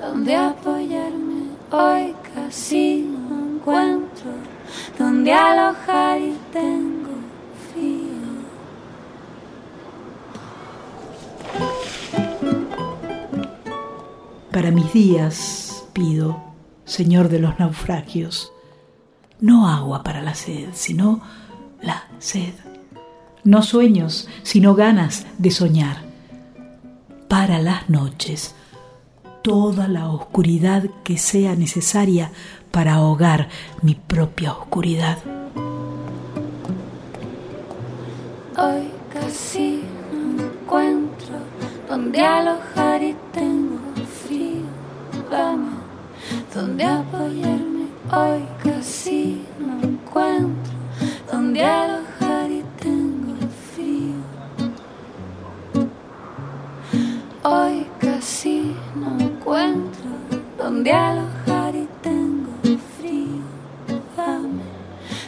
donde 0.01 0.37
apoyarme, 0.37 1.47
hoy 1.71 2.15
casi 2.35 3.03
no 3.03 3.57
encuentro 3.57 4.31
donde 4.99 5.33
alojar 5.33 6.21
y 6.21 6.37
tengo 6.53 7.11
frío. 7.73 8.13
Para 14.51 14.71
mis 14.71 14.93
días 14.93 15.85
pido, 15.93 16.43
Señor 16.85 17.29
de 17.29 17.39
los 17.39 17.59
naufragios, 17.59 18.53
no 19.41 19.69
agua 19.69 20.03
para 20.03 20.21
la 20.21 20.35
sed, 20.35 20.69
sino 20.73 21.21
la 21.81 22.05
sed 22.19 22.53
no 23.45 23.63
sueños, 23.63 24.29
sino 24.43 24.75
ganas 24.75 25.27
de 25.39 25.51
soñar. 25.51 26.12
Para 27.33 27.61
las 27.61 27.89
noches, 27.89 28.55
toda 29.41 29.89
la 29.89 30.11
oscuridad 30.11 30.85
que 31.03 31.17
sea 31.17 31.57
necesaria 31.57 32.31
para 32.71 32.97
ahogar 32.97 33.49
mi 33.81 33.95
propia 33.95 34.53
oscuridad. 34.53 35.17
Hoy 38.59 38.91
casi 39.11 39.83
no 40.13 40.43
encuentro 40.43 41.39
donde 41.89 42.21
alojar 42.21 43.03
y 43.03 43.17
tengo 43.33 43.79
frío. 44.27 44.67
Dame 45.31 45.71
donde 46.55 46.85
apoyarme. 46.85 47.87
Hoy 48.13 48.45
casi 48.63 49.41
no 49.59 49.81
encuentro 49.83 50.75
donde 51.33 51.65
alojar 51.65 52.12
encuentro 59.43 60.11
donde 60.57 60.93
alojar 60.93 61.75
y 61.75 61.89
tengo 62.01 62.53
frío. 62.97 63.43
Dame 64.17 64.63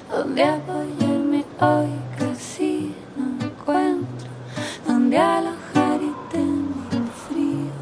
donde 0.09 0.45
apoyarme 0.45 1.45
hoy 1.61 1.89
casi 2.17 2.95
no 3.17 3.45
encuentro 3.45 4.29
donde 4.87 5.19
alojar 5.19 6.01
y 6.01 6.13
tengo 6.31 7.05
frío. 7.27 7.73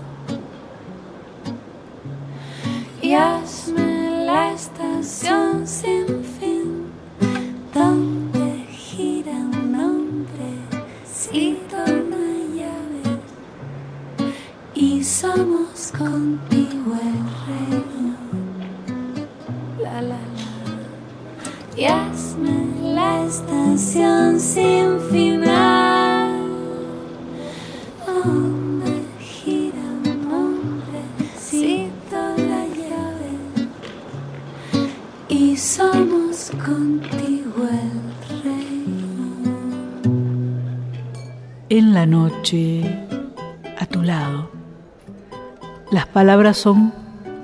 Y 3.02 3.12
hazme 3.12 4.24
la 4.24 4.52
estación 4.52 5.66
sin 5.66 6.21
y 15.02 15.04
somos 15.04 15.92
contigo 15.98 16.94
el 16.94 17.22
reino. 17.48 18.14
La 19.82 20.00
la 20.00 20.00
la. 20.00 21.76
Y 21.76 21.86
hazme 21.86 22.94
la 22.94 23.24
estación 23.24 24.38
sin 24.38 25.00
final. 25.10 26.30
Donde 28.06 29.02
gira 29.18 29.86
un 30.04 30.20
hombrecito 30.38 32.20
la 32.36 32.62
llave. 32.78 33.32
Y 35.28 35.56
somos 35.56 36.52
contigo 36.64 37.66
el 37.82 38.42
reino. 38.44 39.26
En 41.68 41.92
la 41.92 42.06
noche, 42.06 42.84
a 43.80 43.84
tu 43.86 44.00
lado. 44.02 44.61
Las 45.92 46.06
palabras 46.06 46.56
son 46.56 46.94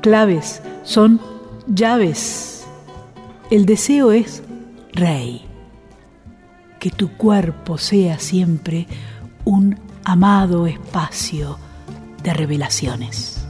claves, 0.01 0.63
son 0.83 1.21
llaves. 1.67 2.67
El 3.51 3.67
deseo 3.67 4.11
es 4.11 4.43
rey. 4.95 5.45
Que 6.81 6.91
tu 6.91 7.11
cuerpo 7.11 7.77
sea 7.77 8.19
siempre 8.19 8.87
un 9.45 9.79
amado 10.03 10.67
espacio 10.67 11.59
de 12.23 12.33
revelaciones. 12.33 13.47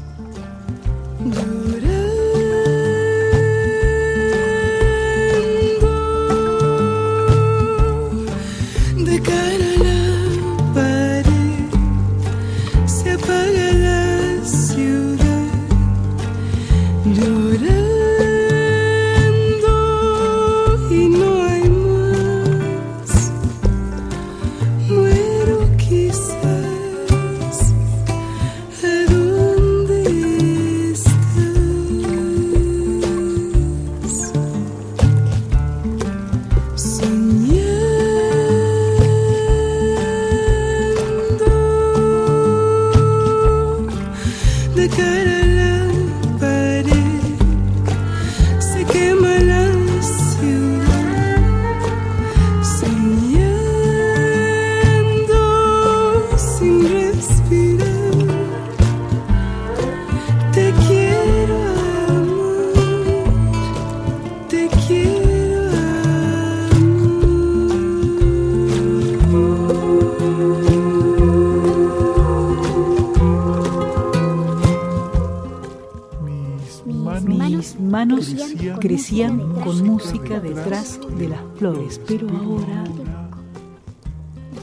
De 81.17 81.29
las 81.29 81.41
flores, 81.57 82.01
pero 82.07 82.29
ahora, 82.31 82.85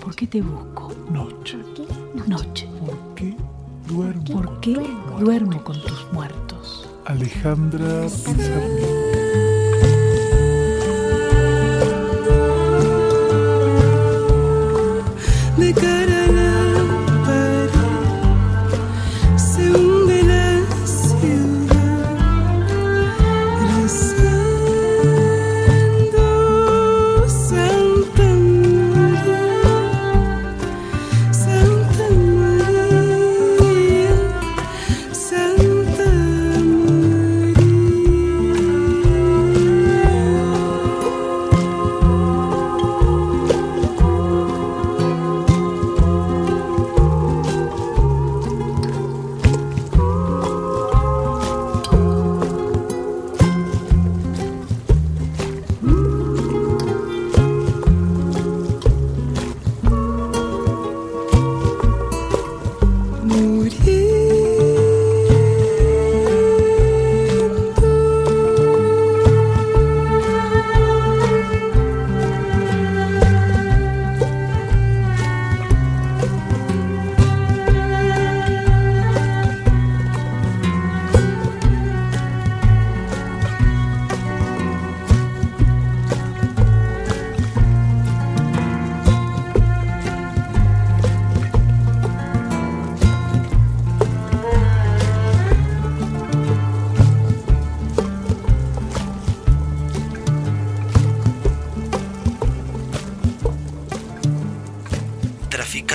¿por 0.01 0.15
qué 0.15 0.27
te 0.27 0.41
busco? 0.41 0.91
Noche, 1.11 1.57
Noche, 2.27 2.67
¿por 2.79 3.15
qué 3.15 3.35
duermo? 3.87 4.23
¿por 4.25 4.59
qué 4.59 4.77
duermo 5.19 5.63
con 5.63 5.81
tus 5.81 6.07
muertos? 6.13 6.89
Alejandra 7.05 8.03
Pizarnik. 8.03 9.24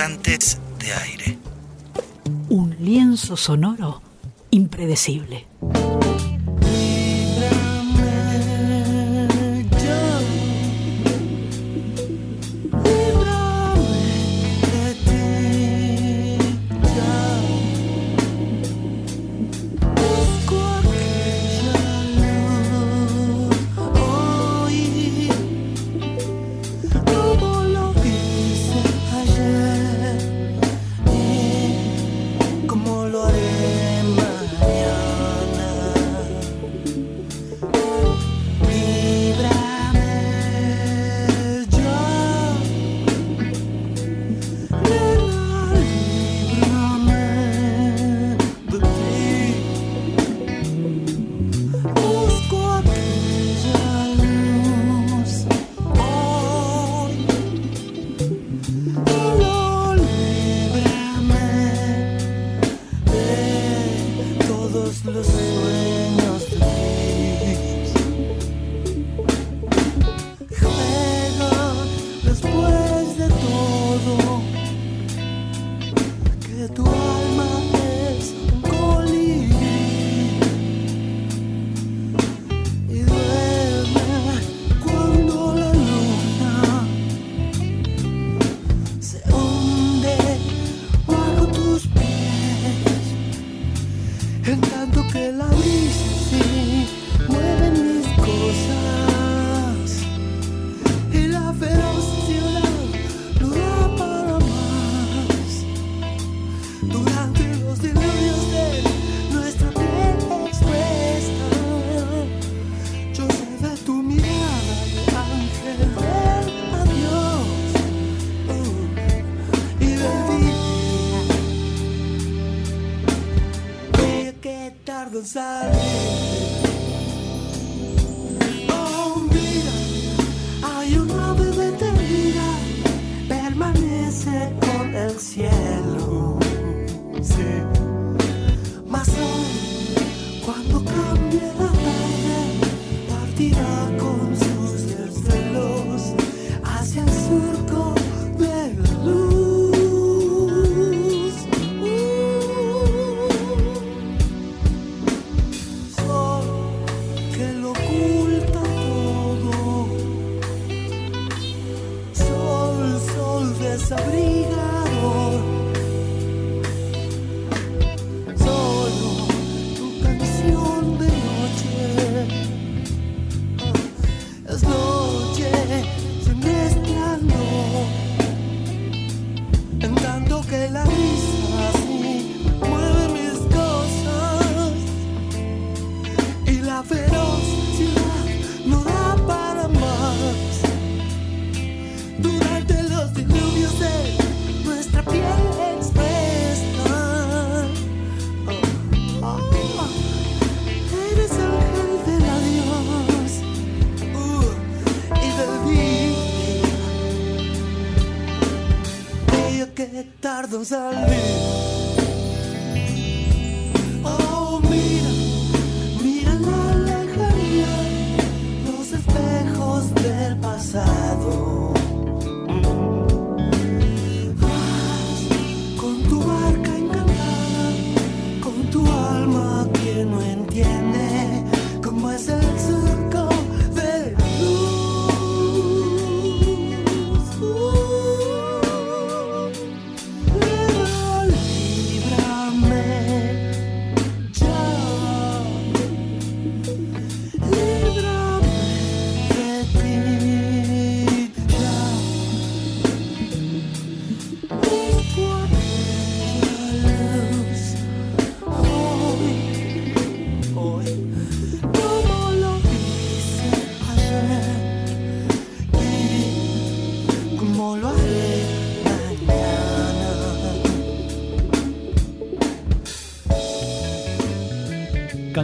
De 0.01 0.91
aire. 0.93 1.37
Un 2.49 2.75
lienzo 2.79 3.37
sonoro 3.37 4.01
impredecible. 4.49 5.45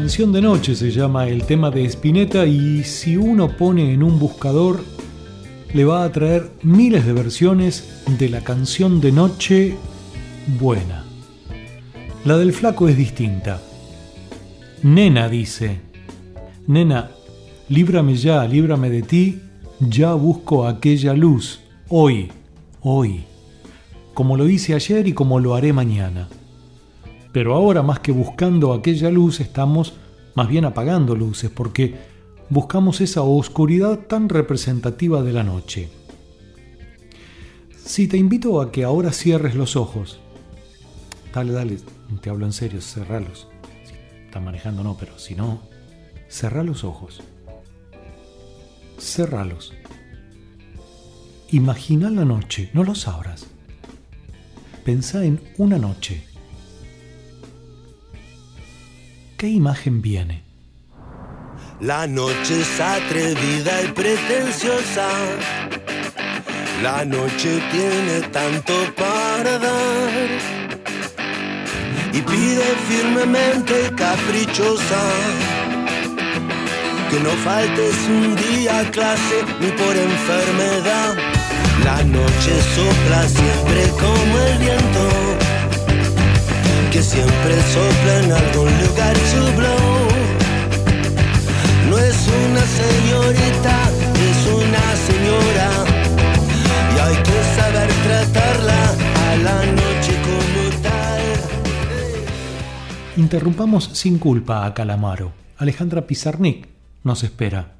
Canción 0.08 0.32
de 0.32 0.42
Noche 0.42 0.74
se 0.74 0.90
llama 0.90 1.28
el 1.28 1.44
tema 1.44 1.70
de 1.70 1.84
Spinetta 1.84 2.46
y 2.46 2.86
si 2.86 3.18
uno 3.18 3.58
pone 3.58 3.94
en 3.94 4.04
un 4.04 4.20
buscador 4.20 4.82
le 5.74 5.84
va 5.84 6.06
a 6.06 6.12
traer 6.14 6.50
miles 6.64 7.06
de 7.06 7.12
versiones 7.12 8.06
de 8.18 8.30
la 8.30 8.40
canción 8.40 9.02
de 9.02 9.12
Noche 9.12 9.76
buena. 10.62 11.04
La 12.24 12.38
del 12.38 12.54
flaco 12.54 12.88
es 12.88 12.96
distinta. 12.96 13.62
Nena 14.82 15.28
dice, 15.28 15.82
Nena, 16.68 17.12
líbrame 17.68 18.16
ya, 18.16 18.48
líbrame 18.48 18.90
de 18.90 19.02
ti, 19.02 19.42
ya 19.82 20.14
busco 20.14 20.68
aquella 20.68 21.16
luz, 21.16 21.60
hoy, 21.90 22.32
hoy, 22.80 23.26
como 24.14 24.38
lo 24.38 24.48
hice 24.48 24.74
ayer 24.74 25.06
y 25.06 25.12
como 25.12 25.42
lo 25.42 25.54
haré 25.54 25.74
mañana. 25.74 26.30
Pero 27.38 27.54
ahora 27.54 27.84
más 27.84 28.00
que 28.00 28.12
buscando 28.12 28.74
aquella 28.74 29.12
luz 29.12 29.42
estamos 29.42 29.94
más 30.34 30.48
bien 30.48 30.66
apagando 30.66 31.16
luces 31.16 31.52
porque 31.52 31.94
buscamos 32.50 33.00
esa 33.00 33.22
oscuridad 33.22 34.08
tan 34.08 34.28
representativa 34.28 35.22
de 35.22 35.34
la 35.34 35.44
noche. 35.44 35.88
Si 37.78 38.08
te 38.08 38.18
invito 38.18 38.60
a 38.60 38.72
que 38.72 38.84
ahora 38.84 39.12
cierres 39.12 39.54
los 39.54 39.76
ojos, 39.76 40.20
dale, 41.32 41.54
dale, 41.54 41.78
te 42.22 42.32
hablo 42.32 42.48
en 42.48 42.54
serio, 42.54 42.82
cerralos. 42.82 43.48
Si 43.86 43.94
estás 44.26 44.42
manejando 44.42 44.84
no, 44.84 44.98
pero 44.98 45.20
si 45.20 45.36
no, 45.36 45.62
cerra 46.30 46.64
los 46.64 46.84
ojos. 46.84 47.22
Cerralos. 48.98 49.76
Imagina 51.52 52.10
la 52.10 52.26
noche, 52.26 52.72
no 52.74 52.84
los 52.84 53.08
abras. 53.08 53.46
Pensá 54.84 55.24
en 55.24 55.40
una 55.60 55.78
noche. 55.78 56.24
¿Qué 59.38 59.50
imagen 59.50 60.02
viene? 60.02 60.42
La 61.80 62.08
noche 62.08 62.60
es 62.60 62.80
atrevida 62.80 63.84
y 63.84 63.88
pretenciosa. 63.90 65.08
La 66.82 67.06
noche 67.06 67.62
tiene 67.72 68.28
tanto 68.32 68.74
para 68.96 69.60
dar. 69.60 70.12
Y 72.14 72.22
pide 72.22 72.66
firmemente 72.90 73.92
caprichosa. 73.96 75.04
Que 77.12 77.20
no 77.20 77.30
faltes 77.46 77.96
un 78.10 78.36
día 78.36 78.90
clase 78.90 79.46
ni 79.60 79.70
por 79.70 79.96
enfermedad. 79.96 81.16
La 81.86 82.02
noche 82.02 82.54
sopla 82.76 83.28
siempre 83.28 83.88
como 84.00 84.40
el 84.48 84.58
viento. 84.58 85.47
Siempre 87.02 87.62
sopla 87.74 88.20
en 88.24 88.32
algún 88.32 88.72
lugar 88.82 89.16
su 89.18 89.44
blow. 89.58 90.08
No 91.90 91.98
es 91.98 92.28
una 92.28 92.64
señorita, 92.82 93.76
es 94.30 94.40
una 94.48 94.86
señora. 95.08 95.70
Y 96.96 97.00
hay 97.00 97.16
que 97.24 97.40
saber 97.56 97.90
tratarla 98.06 98.82
a 99.30 99.36
la 99.38 99.66
noche 99.66 100.14
como 100.28 100.82
tal. 100.82 101.24
Interrumpamos 103.18 103.90
sin 103.94 104.18
culpa 104.18 104.66
a 104.66 104.74
Calamaro. 104.74 105.34
Alejandra 105.58 106.06
Pizarnik 106.08 106.68
nos 107.04 107.24
espera. 107.24 107.74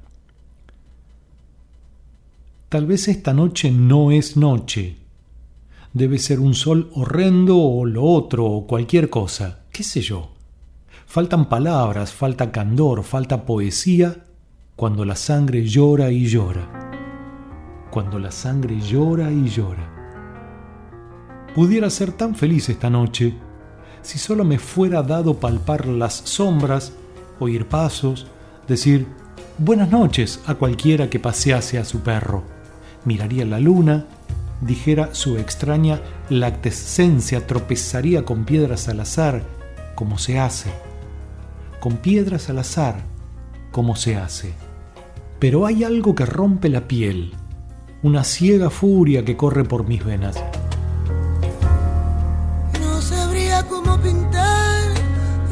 Tal 2.68 2.86
vez 2.86 3.08
esta 3.08 3.32
noche 3.32 3.70
no 3.70 4.10
es 4.10 4.36
noche. 4.36 4.97
Debe 5.92 6.18
ser 6.18 6.40
un 6.40 6.54
sol 6.54 6.90
horrendo 6.94 7.58
o 7.58 7.84
lo 7.86 8.04
otro 8.04 8.46
o 8.46 8.66
cualquier 8.66 9.08
cosa. 9.08 9.60
¿Qué 9.72 9.82
sé 9.82 10.00
yo? 10.00 10.30
Faltan 11.06 11.48
palabras, 11.48 12.12
falta 12.12 12.52
candor, 12.52 13.02
falta 13.02 13.44
poesía 13.46 14.24
cuando 14.76 15.04
la 15.04 15.16
sangre 15.16 15.64
llora 15.64 16.10
y 16.10 16.26
llora. 16.26 16.90
Cuando 17.90 18.18
la 18.18 18.30
sangre 18.30 18.80
llora 18.80 19.30
y 19.32 19.48
llora. 19.48 19.94
Pudiera 21.54 21.88
ser 21.90 22.12
tan 22.12 22.34
feliz 22.34 22.68
esta 22.68 22.90
noche 22.90 23.34
si 24.02 24.18
solo 24.18 24.44
me 24.44 24.58
fuera 24.58 25.02
dado 25.02 25.34
palpar 25.34 25.86
las 25.86 26.14
sombras, 26.14 26.92
oír 27.40 27.66
pasos, 27.66 28.26
decir 28.66 29.06
buenas 29.58 29.90
noches 29.90 30.40
a 30.46 30.54
cualquiera 30.54 31.10
que 31.10 31.18
pasease 31.18 31.78
a 31.78 31.84
su 31.84 32.00
perro. 32.00 32.44
Miraría 33.04 33.44
la 33.44 33.58
luna, 33.58 34.06
dijera 34.60 35.14
su 35.14 35.38
extraña 35.38 36.00
lactescencia, 36.28 37.46
tropezaría 37.46 38.24
con 38.24 38.44
piedras 38.44 38.88
al 38.88 39.00
azar, 39.00 39.42
como 39.94 40.18
se 40.18 40.38
hace. 40.38 40.70
Con 41.80 41.96
piedras 41.98 42.48
al 42.50 42.58
azar, 42.58 43.02
como 43.70 43.96
se 43.96 44.16
hace. 44.16 44.52
Pero 45.38 45.66
hay 45.66 45.84
algo 45.84 46.14
que 46.14 46.26
rompe 46.26 46.68
la 46.68 46.88
piel, 46.88 47.34
una 48.02 48.24
ciega 48.24 48.70
furia 48.70 49.24
que 49.24 49.36
corre 49.36 49.64
por 49.64 49.86
mis 49.86 50.04
venas. 50.04 50.36
No 52.80 53.00
sabría 53.00 53.62
cómo 53.64 53.98
pintar 54.00 54.82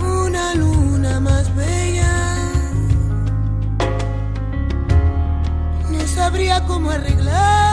una 0.00 0.54
luna 0.54 1.20
más 1.20 1.54
bella. 1.54 2.36
No 5.90 6.00
sabría 6.08 6.64
cómo 6.64 6.90
arreglar 6.90 7.65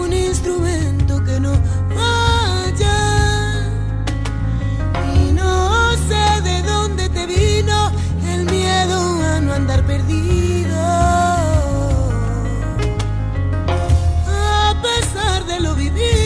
un 0.00 0.12
instrumento 0.12 1.22
que 1.24 1.40
no 1.40 1.52
vaya. 1.94 2.98
Y 5.14 5.32
no 5.32 5.96
sé 6.08 6.40
de 6.42 6.62
dónde 6.62 7.08
te 7.08 7.26
vino 7.26 7.90
el 8.32 8.44
miedo 8.44 8.98
a 9.24 9.40
no 9.40 9.52
andar 9.52 9.84
perdido. 9.84 10.76
A 14.26 14.74
pesar 14.82 15.44
de 15.46 15.60
lo 15.60 15.74
vivido, 15.74 16.17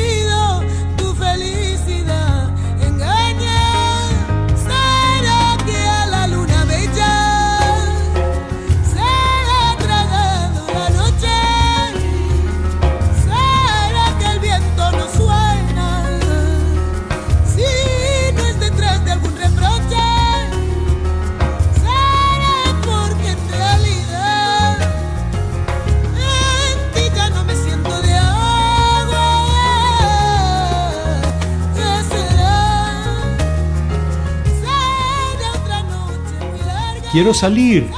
Quiero 37.12 37.34
salir, 37.34 37.90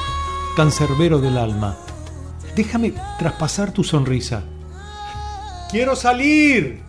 cancerbero 0.56 1.20
del 1.20 1.38
alma. 1.38 1.76
Déjame 2.56 2.92
traspasar 3.16 3.70
tu 3.70 3.84
sonrisa. 3.84 4.42
Quiero 5.70 5.94
salir, 5.94 6.82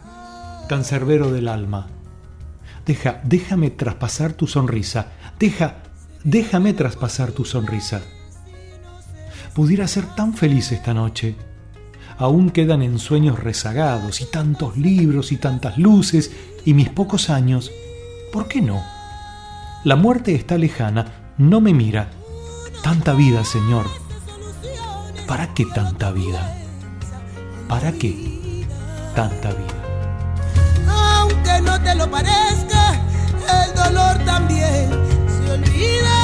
cancerbero 0.68 1.32
del 1.32 1.48
alma. 1.48 1.86
Deja, 2.84 3.22
déjame 3.24 3.70
traspasar 3.70 4.34
tu 4.34 4.48
sonrisa. 4.48 5.12
Deja, 5.38 5.84
déjame 6.24 6.74
traspasar 6.74 7.32
tu 7.32 7.46
sonrisa. 7.46 8.02
Pudiera 9.54 9.88
ser 9.88 10.08
tan 10.16 10.34
feliz 10.34 10.72
esta 10.72 10.96
noche. 10.96 11.36
Aún 12.18 12.50
quedan 12.50 12.82
ensueños 12.82 13.38
rezagados 13.38 14.22
y 14.22 14.26
tantos 14.26 14.78
libros 14.78 15.32
y 15.32 15.38
tantas 15.38 15.78
luces 15.78 16.32
y 16.66 16.74
mis 16.74 16.90
pocos 16.90 17.30
años. 17.30 17.70
¿Por 18.34 18.48
qué 18.48 18.64
no? 18.64 18.82
La 19.84 19.96
muerte 19.96 20.34
está 20.34 20.58
lejana, 20.58 21.25
no 21.38 21.62
me 21.62 21.74
mira. 21.74 22.10
Tanta 22.84 23.14
vida, 23.14 23.44
Señor. 23.44 23.86
¿Para 25.28 25.54
qué 25.54 25.66
tanta 25.66 26.12
vida? 26.12 26.56
¿Para 27.68 27.92
qué 27.92 28.66
tanta 29.16 29.50
vida? 29.50 29.76
Aunque 30.88 31.62
no 31.62 31.82
te 31.82 31.96
lo 31.96 32.10
parezca, 32.10 33.02
el 33.64 33.76
dolor 33.76 34.18
también 34.26 34.90
se 35.28 35.52
olvida. 35.52 36.15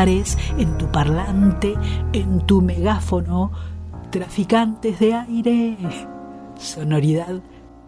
En 0.00 0.78
tu 0.78 0.90
parlante, 0.90 1.74
en 2.14 2.46
tu 2.46 2.62
megáfono, 2.62 3.52
traficantes 4.10 4.98
de 4.98 5.12
aire. 5.12 5.76
Sonoridad 6.58 7.42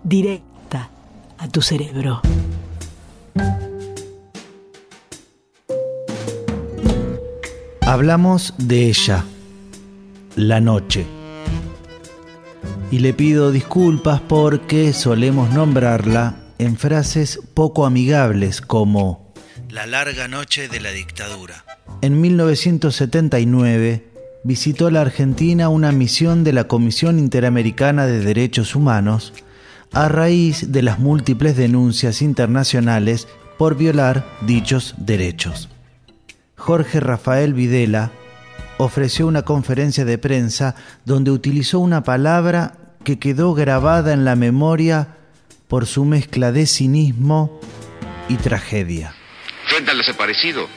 directa 0.04 0.90
a 1.38 1.48
tu 1.48 1.62
cerebro. 1.62 2.20
Hablamos 7.80 8.52
de 8.58 8.88
ella, 8.88 9.24
la 10.36 10.60
noche. 10.60 11.06
Y 12.90 12.98
le 12.98 13.14
pido 13.14 13.52
disculpas 13.52 14.20
porque 14.20 14.92
solemos 14.92 15.48
nombrarla 15.50 16.36
en 16.58 16.76
frases 16.76 17.40
poco 17.54 17.86
amigables 17.86 18.60
como 18.60 19.32
La 19.70 19.86
larga 19.86 20.28
noche 20.28 20.68
de 20.68 20.80
la 20.80 20.90
dictadura. 20.90 21.64
En 22.00 22.20
1979 22.20 24.04
visitó 24.44 24.90
la 24.90 25.02
Argentina 25.02 25.68
una 25.68 25.92
misión 25.92 26.44
de 26.44 26.52
la 26.52 26.64
Comisión 26.64 27.18
Interamericana 27.18 28.06
de 28.06 28.20
Derechos 28.20 28.74
Humanos 28.74 29.32
a 29.92 30.08
raíz 30.08 30.72
de 30.72 30.82
las 30.82 30.98
múltiples 30.98 31.56
denuncias 31.56 32.22
internacionales 32.22 33.28
por 33.58 33.76
violar 33.76 34.26
dichos 34.40 34.94
derechos. 34.98 35.68
Jorge 36.56 37.00
Rafael 37.00 37.54
Videla, 37.54 38.10
ofreció 38.78 39.26
una 39.26 39.42
conferencia 39.42 40.04
de 40.04 40.18
prensa 40.18 40.74
donde 41.04 41.30
utilizó 41.30 41.78
una 41.78 42.02
palabra 42.02 42.74
que 43.04 43.18
quedó 43.18 43.54
grabada 43.54 44.12
en 44.12 44.24
la 44.24 44.36
memoria 44.36 45.16
por 45.68 45.86
su 45.86 46.04
mezcla 46.04 46.52
de 46.52 46.66
cinismo 46.66 47.60
y 48.28 48.36
tragedia. 48.36 49.14
Desaparecido, 49.96 50.68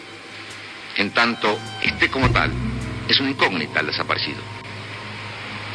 en 0.95 1.11
tanto 1.11 1.57
esté 1.83 2.09
como 2.09 2.29
tal, 2.31 2.51
es 3.07 3.19
una 3.19 3.31
incógnita 3.31 3.79
el 3.79 3.87
desaparecido. 3.87 4.39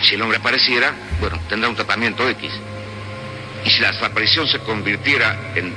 Si 0.02 0.14
el 0.14 0.22
hombre 0.22 0.38
apareciera, 0.38 0.94
bueno, 1.20 1.38
tendrá 1.48 1.68
un 1.68 1.76
tratamiento 1.76 2.28
X. 2.28 2.50
Y 3.64 3.70
si 3.70 3.80
la 3.80 3.92
desaparición 3.92 4.46
se 4.48 4.58
convirtiera 4.60 5.52
en 5.54 5.74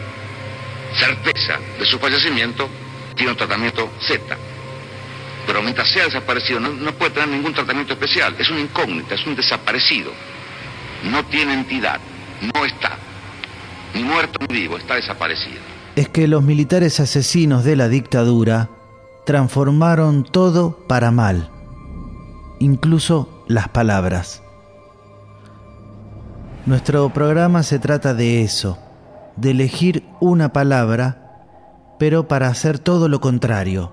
certeza 0.98 1.60
de 1.78 1.86
su 1.86 2.00
fallecimiento, 2.00 2.70
tiene 3.16 3.32
un 3.32 3.38
tratamiento 3.38 3.92
Z. 4.02 4.38
Pero 5.46 5.62
mientras 5.62 5.90
sea 5.90 6.06
desaparecido, 6.06 6.60
no, 6.62 6.70
no 6.70 6.94
puede 6.94 7.12
tener 7.12 7.30
ningún 7.30 7.54
tratamiento 7.54 7.94
especial. 7.94 8.36
Es 8.40 8.50
una 8.50 8.62
incógnita, 8.62 9.16
es 9.16 9.26
un 9.26 9.36
desaparecido. 9.36 10.14
No 11.04 11.26
tiene 11.26 11.54
entidad, 11.54 12.00
no 12.54 12.64
está. 12.64 12.98
Ni 13.94 14.04
muerto 14.04 14.40
ni 14.48 14.60
vivo, 14.62 14.78
está 14.78 14.96
desaparecido. 14.96 15.60
Es 15.98 16.08
que 16.08 16.28
los 16.28 16.44
militares 16.44 17.00
asesinos 17.02 17.66
de 17.66 17.76
la 17.76 17.90
dictadura 17.90 18.70
transformaron 19.26 20.24
todo 20.24 20.78
para 20.88 21.12
mal, 21.12 21.50
incluso 22.60 23.30
las 23.48 23.70
palabras. 23.70 24.42
Nuestro 26.66 27.10
programa 27.10 27.64
se 27.64 27.80
trata 27.80 28.14
de 28.14 28.42
eso, 28.42 28.78
de 29.36 29.52
elegir 29.52 30.06
una 30.20 30.54
palabra, 30.54 31.46
pero 32.00 32.28
para 32.28 32.48
hacer 32.48 32.80
todo 32.80 33.08
lo 33.08 33.22
contrario. 33.22 33.92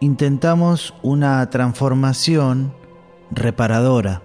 Intentamos 0.00 0.94
una 1.02 1.48
transformación 1.48 2.74
reparadora. 3.30 4.22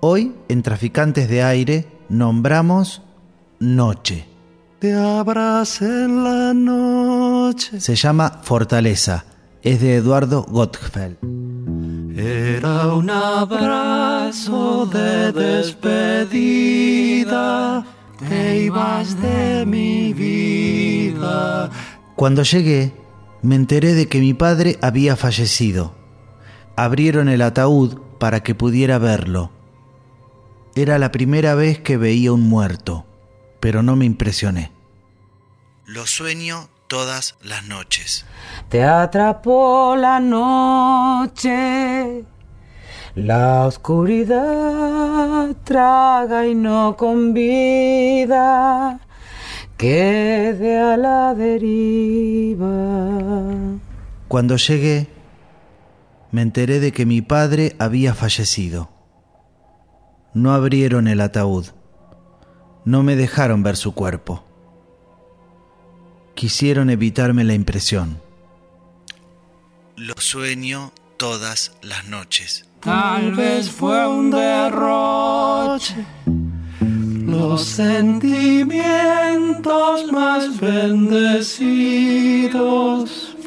Hoy, 0.00 0.36
en 0.48 0.62
Traficantes 0.62 1.28
de 1.28 1.42
Aire, 1.42 1.88
nombramos 2.08 3.02
Noche. 3.58 4.35
Te 4.78 4.92
abracé 4.92 5.86
en 5.86 6.22
la 6.22 6.52
noche. 6.52 7.80
Se 7.80 7.94
llama 7.94 8.40
Fortaleza. 8.42 9.24
Es 9.62 9.80
de 9.80 9.96
Eduardo 9.96 10.42
Gottfeld. 10.42 11.16
Era 12.18 12.92
un 12.92 13.08
abrazo 13.08 14.84
de 14.84 15.32
despedida. 15.32 16.66
Te 18.28 18.64
ibas 18.64 19.18
de 19.22 19.64
mi 19.64 20.12
vida. 20.12 21.70
Cuando 22.14 22.42
llegué, 22.42 22.92
me 23.40 23.54
enteré 23.54 23.94
de 23.94 24.08
que 24.08 24.20
mi 24.20 24.34
padre 24.34 24.78
había 24.82 25.16
fallecido. 25.16 25.94
Abrieron 26.76 27.30
el 27.30 27.40
ataúd 27.40 27.96
para 28.18 28.42
que 28.42 28.54
pudiera 28.54 28.98
verlo. 28.98 29.50
Era 30.74 30.98
la 30.98 31.12
primera 31.12 31.54
vez 31.54 31.78
que 31.78 31.96
veía 31.96 32.32
un 32.32 32.42
muerto, 32.42 33.06
pero 33.60 33.82
no 33.82 33.96
me 33.96 34.04
impresioné. 34.04 34.72
Lo 35.86 36.06
sueño 36.06 36.68
todas 36.88 37.36
las 37.42 37.66
noches. 37.66 38.24
Te 38.68 38.84
atrapó 38.84 39.96
la 39.96 40.20
noche. 40.20 42.24
La 43.14 43.66
oscuridad 43.66 45.56
traga 45.64 46.46
y 46.46 46.54
no 46.54 46.96
convida. 46.96 49.00
Quede 49.76 50.78
a 50.78 50.96
la 50.96 51.34
deriva. 51.34 52.66
Cuando 54.28 54.56
llegué, 54.56 55.08
me 56.30 56.42
enteré 56.42 56.78
de 56.80 56.92
que 56.92 57.06
mi 57.06 57.22
padre 57.22 57.74
había 57.78 58.14
fallecido. 58.14 58.90
No 60.34 60.52
abrieron 60.52 61.08
el 61.08 61.22
ataúd. 61.22 61.68
No 62.86 63.02
me 63.02 63.16
dejaron 63.16 63.62
ver 63.64 63.76
su 63.76 63.92
cuerpo. 63.94 64.44
Quisieron 66.36 66.88
evitarme 66.88 67.42
la 67.42 67.54
impresión. 67.54 68.22
Lo 69.96 70.14
sueño 70.18 70.92
todas 71.16 71.72
las 71.82 72.06
noches. 72.06 72.64
Tal 72.78 73.34
vez 73.34 73.72
fue 73.72 74.06
un 74.06 74.30
derroche. 74.30 75.96
Los 77.26 77.64
sentimientos 77.64 80.12
más 80.12 80.60
bendecidos 80.60 81.50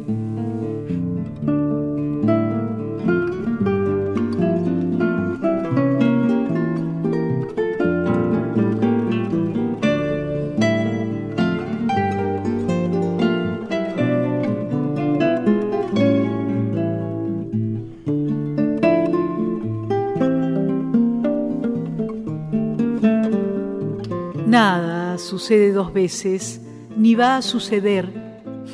Nada 24.46 24.93
sucede 25.24 25.72
dos 25.72 25.92
veces, 25.92 26.60
ni 26.96 27.14
va 27.14 27.36
a 27.36 27.42
suceder. 27.42 28.12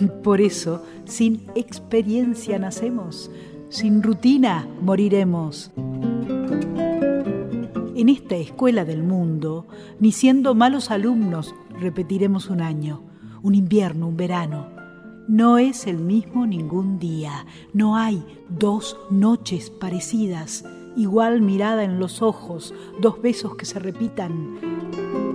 Por 0.22 0.40
eso, 0.40 0.84
sin 1.04 1.46
experiencia 1.54 2.58
nacemos, 2.58 3.30
sin 3.68 4.02
rutina 4.02 4.68
moriremos. 4.82 5.70
En 7.94 8.08
esta 8.08 8.36
escuela 8.36 8.84
del 8.84 9.02
mundo, 9.02 9.66
ni 9.98 10.12
siendo 10.12 10.54
malos 10.54 10.90
alumnos, 10.90 11.54
repetiremos 11.78 12.48
un 12.48 12.62
año, 12.62 13.02
un 13.42 13.54
invierno, 13.54 14.08
un 14.08 14.16
verano. 14.16 14.68
No 15.28 15.58
es 15.58 15.86
el 15.86 15.98
mismo 15.98 16.46
ningún 16.46 16.98
día, 16.98 17.46
no 17.72 17.96
hay 17.96 18.24
dos 18.48 18.96
noches 19.10 19.70
parecidas, 19.70 20.64
igual 20.96 21.40
mirada 21.40 21.84
en 21.84 22.00
los 22.00 22.22
ojos, 22.22 22.74
dos 23.00 23.20
besos 23.22 23.54
que 23.54 23.66
se 23.66 23.78
repitan. 23.78 25.29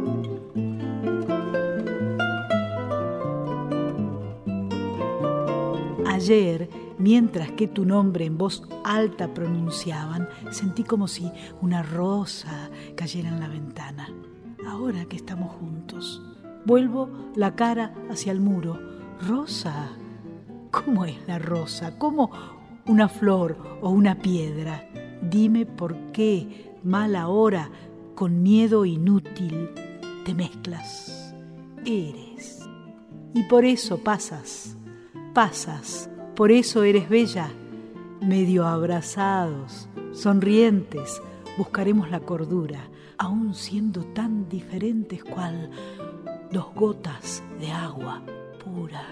Ayer, 6.25 6.67
mientras 6.97 7.51
que 7.51 7.67
tu 7.67 7.85
nombre 7.85 8.25
en 8.25 8.35
voz 8.35 8.63
alta 8.83 9.31
pronunciaban, 9.31 10.27
sentí 10.49 10.83
como 10.83 11.07
si 11.07 11.31
una 11.61 11.83
rosa 11.83 12.71
cayera 12.95 13.29
en 13.29 13.39
la 13.39 13.47
ventana. 13.47 14.09
Ahora 14.67 15.05
que 15.05 15.17
estamos 15.17 15.51
juntos, 15.51 16.23
vuelvo 16.65 17.11
la 17.35 17.55
cara 17.55 17.93
hacia 18.09 18.31
el 18.31 18.39
muro. 18.39 18.79
Rosa, 19.21 19.89
¿cómo 20.71 21.05
es 21.05 21.15
la 21.27 21.37
rosa? 21.37 21.99
¿Cómo 21.99 22.31
una 22.87 23.07
flor 23.07 23.77
o 23.83 23.91
una 23.91 24.17
piedra? 24.17 24.89
Dime 25.21 25.67
por 25.67 25.95
qué, 26.11 26.73
mala 26.83 27.27
hora, 27.27 27.69
con 28.15 28.41
miedo 28.41 28.83
inútil, 28.85 29.69
te 30.25 30.33
mezclas. 30.33 31.35
Eres. 31.85 32.67
Y 33.35 33.43
por 33.43 33.63
eso 33.63 33.99
pasas, 33.99 34.75
pasas, 35.35 36.09
por 36.35 36.51
eso 36.51 36.83
eres 36.83 37.09
bella. 37.09 37.49
Medio 38.21 38.65
abrazados, 38.65 39.87
sonrientes, 40.13 41.21
buscaremos 41.57 42.09
la 42.09 42.19
cordura, 42.19 42.89
aun 43.17 43.53
siendo 43.53 44.03
tan 44.03 44.49
diferentes 44.49 45.23
cual 45.23 45.69
dos 46.51 46.73
gotas 46.73 47.43
de 47.59 47.71
agua 47.71 48.21
pura. 48.63 49.05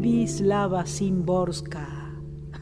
Vislava 0.00 0.86
Simborska. 0.86 1.88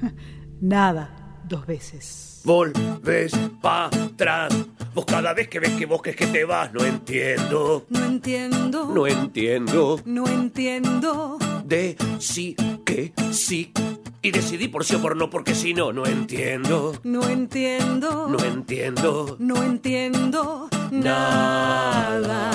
Nada, 0.61 1.41
dos 1.49 1.67
veces. 1.67 2.43
Volves 2.45 3.33
para 3.61 4.05
atrás. 4.05 4.53
Vos 4.95 5.05
cada 5.05 5.32
vez 5.34 5.49
que 5.49 5.61
ves 5.61 5.70
que 5.70 5.86
vos 5.86 6.03
que 6.03 6.14
que 6.16 6.26
te 6.26 6.45
vas, 6.45 6.72
no 6.72 6.84
entiendo. 6.84 7.86
No 7.88 8.05
entiendo. 8.05 8.86
No 8.86 9.07
entiendo. 9.07 10.01
No 10.05 10.26
entiendo. 10.26 11.38
De 11.64 11.97
sí 12.18 12.57
que 12.84 13.12
sí. 13.30 13.72
Y 14.20 14.32
decidí 14.32 14.66
por 14.68 14.84
sí 14.84 14.97
o 14.97 15.01
por 15.01 15.16
no, 15.16 15.30
porque 15.30 15.55
si 15.55 15.74
no, 15.74 15.93
no 15.93 16.07
entiendo. 16.07 16.93
No 17.05 17.28
entiendo. 17.28 18.28
No 18.28 18.45
entiendo. 18.45 19.36
No 19.38 19.62
entiendo 19.62 20.68
nada. 20.91 22.51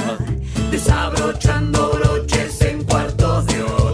Desabrochando 0.70 1.92
broches 1.92 2.62
en 2.62 2.84
cuartos 2.84 3.46
de 3.48 3.64
hotel. 3.64 3.85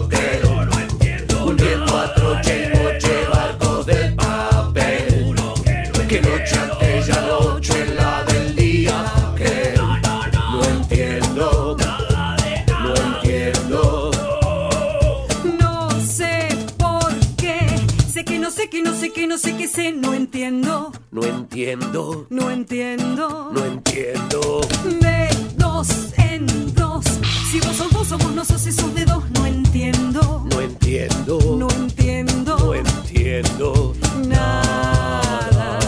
No 19.32 19.38
sé 19.38 19.56
que 19.56 19.64
no 19.64 19.72
sé. 19.72 19.92
No 19.92 20.12
entiendo. 20.12 20.92
No 21.10 21.24
entiendo. 21.24 22.26
No 22.28 22.50
entiendo. 22.50 23.50
No 23.54 23.64
entiendo. 23.64 24.60
De 25.00 25.28
dos 25.56 25.88
en 26.18 26.74
dos. 26.74 27.02
Si 27.50 27.58
vos 27.60 27.74
sos 27.74 27.90
vos 27.92 28.12
o 28.12 28.18
vos 28.18 28.34
no 28.34 28.44
sos 28.44 28.60
si 28.60 28.72
sos 28.72 28.94
de 28.94 29.06
dos. 29.06 29.24
No 29.30 29.46
entiendo. 29.46 30.46
No 30.50 30.60
entiendo. 30.60 31.38
No 31.56 31.70
entiendo. 31.70 32.58
No 32.58 32.74
entiendo. 32.74 33.94
Nada. 34.28 35.78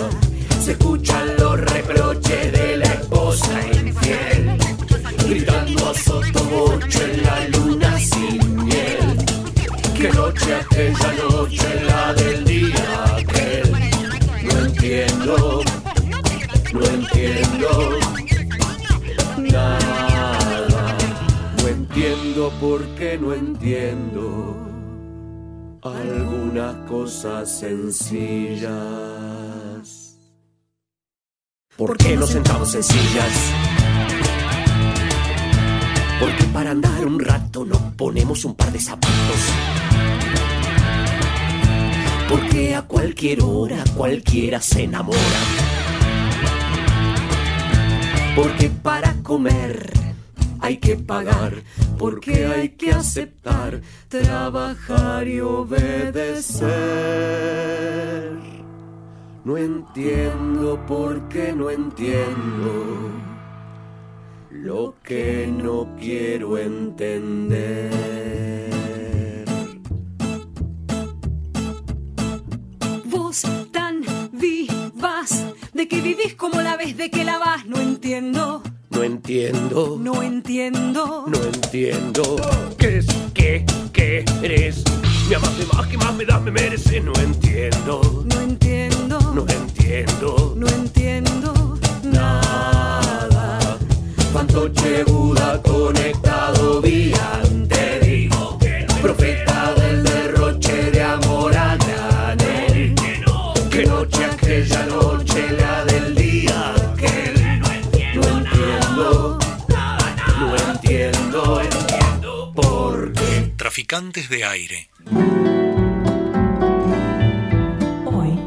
Se 0.64 0.72
escuchan 0.72 1.36
los 1.36 1.60
reproches 1.60 2.50
de 2.50 2.78
la 2.78 2.86
esposa 2.86 3.60
infiel. 3.74 4.56
Gritando 5.28 5.90
a 5.90 5.94
sotobocho 5.94 7.02
en 7.02 7.22
la 7.22 7.48
luna 7.48 7.98
sin 7.98 8.64
miel. 8.64 9.18
Que 9.94 10.08
noche 10.08 10.54
aquella 10.54 11.12
noche 11.28 11.84
la 11.86 11.93
entiendo 22.64 22.68
por 22.68 22.86
qué 22.96 23.18
no 23.18 23.34
entiendo 23.34 24.56
algunas 25.82 26.74
cosas 26.88 27.58
sencillas. 27.58 28.70
¿Por 31.76 31.96
qué 31.96 32.16
nos 32.16 32.30
sentamos 32.30 32.74
en 32.74 32.82
sillas? 32.82 33.32
Porque 36.20 36.44
para 36.52 36.70
andar 36.70 37.06
un 37.06 37.20
rato 37.20 37.64
nos 37.64 37.80
ponemos 37.96 38.44
un 38.44 38.54
par 38.54 38.72
de 38.72 38.80
zapatos. 38.80 39.40
Porque 42.28 42.74
a 42.74 42.82
cualquier 42.82 43.42
hora 43.42 43.84
cualquiera 43.96 44.60
se 44.60 44.84
enamora. 44.84 45.18
Porque 48.34 48.70
para 48.70 49.14
comer 49.22 50.03
hay 50.64 50.78
que 50.78 50.96
pagar, 50.96 51.62
porque 51.98 52.46
hay 52.46 52.70
que 52.70 52.90
aceptar, 52.90 53.82
trabajar 54.08 55.28
y 55.28 55.38
obedecer. 55.40 56.64
No 59.44 59.58
entiendo 59.58 60.80
por 60.86 61.28
qué 61.28 61.52
no 61.52 61.68
entiendo 61.68 63.10
lo 64.50 64.94
que 65.02 65.46
no 65.46 65.94
quiero 66.00 66.56
entender. 66.56 67.90
Vos 73.04 73.42
tan 73.70 74.00
vivas 74.32 75.44
de 75.74 75.88
que 75.88 76.00
vivís 76.00 76.34
como 76.36 76.62
la 76.62 76.78
vez 76.78 76.96
de 76.96 77.10
que 77.10 77.22
la 77.22 77.36
vas. 77.36 77.66
No 77.66 77.78
entiendo. 77.78 78.62
No 78.94 79.02
entiendo. 79.02 79.98
No 80.00 80.22
entiendo. 80.22 81.24
No 81.26 81.42
entiendo. 81.42 82.36
¿Qué 82.78 82.98
es? 82.98 83.06
¿Qué? 83.34 83.66
¿Qué 83.92 84.24
eres? 84.40 84.84
Me 85.28 85.34
amaste 85.34 85.66
más 85.72 85.86
que 85.88 85.98
más 85.98 86.14
me 86.14 86.24
das, 86.24 86.40
me 86.40 86.52
mereces. 86.52 87.02
No 87.02 87.12
entiendo. 87.14 88.24
No 88.24 88.40
entiendo. 88.40 89.18
No 89.34 89.44
entiendo. 89.48 90.54
No 90.56 90.68
entiendo 90.68 91.78
nada. 92.04 93.78
Fantoche 94.32 95.02
Buda 95.02 95.60
conectado 95.62 96.80
vía. 96.80 97.42
Te 97.68 97.98
digo 97.98 98.58
que 98.60 98.86
no 98.88 98.94
Profeta 99.02 99.74
del 99.74 100.04
derroche 100.04 100.90
de 100.92 101.02
amor 101.02 101.56
a 101.56 101.76
granel. 101.76 102.94
Que 103.70 103.86
noche 103.86 104.24
aquella 104.24 104.86
noche 104.86 105.13
qué. 113.94 114.22
Traficantes 114.24 114.28
de 114.28 114.44
aire. 114.44 114.88
Hoy, 118.06 118.38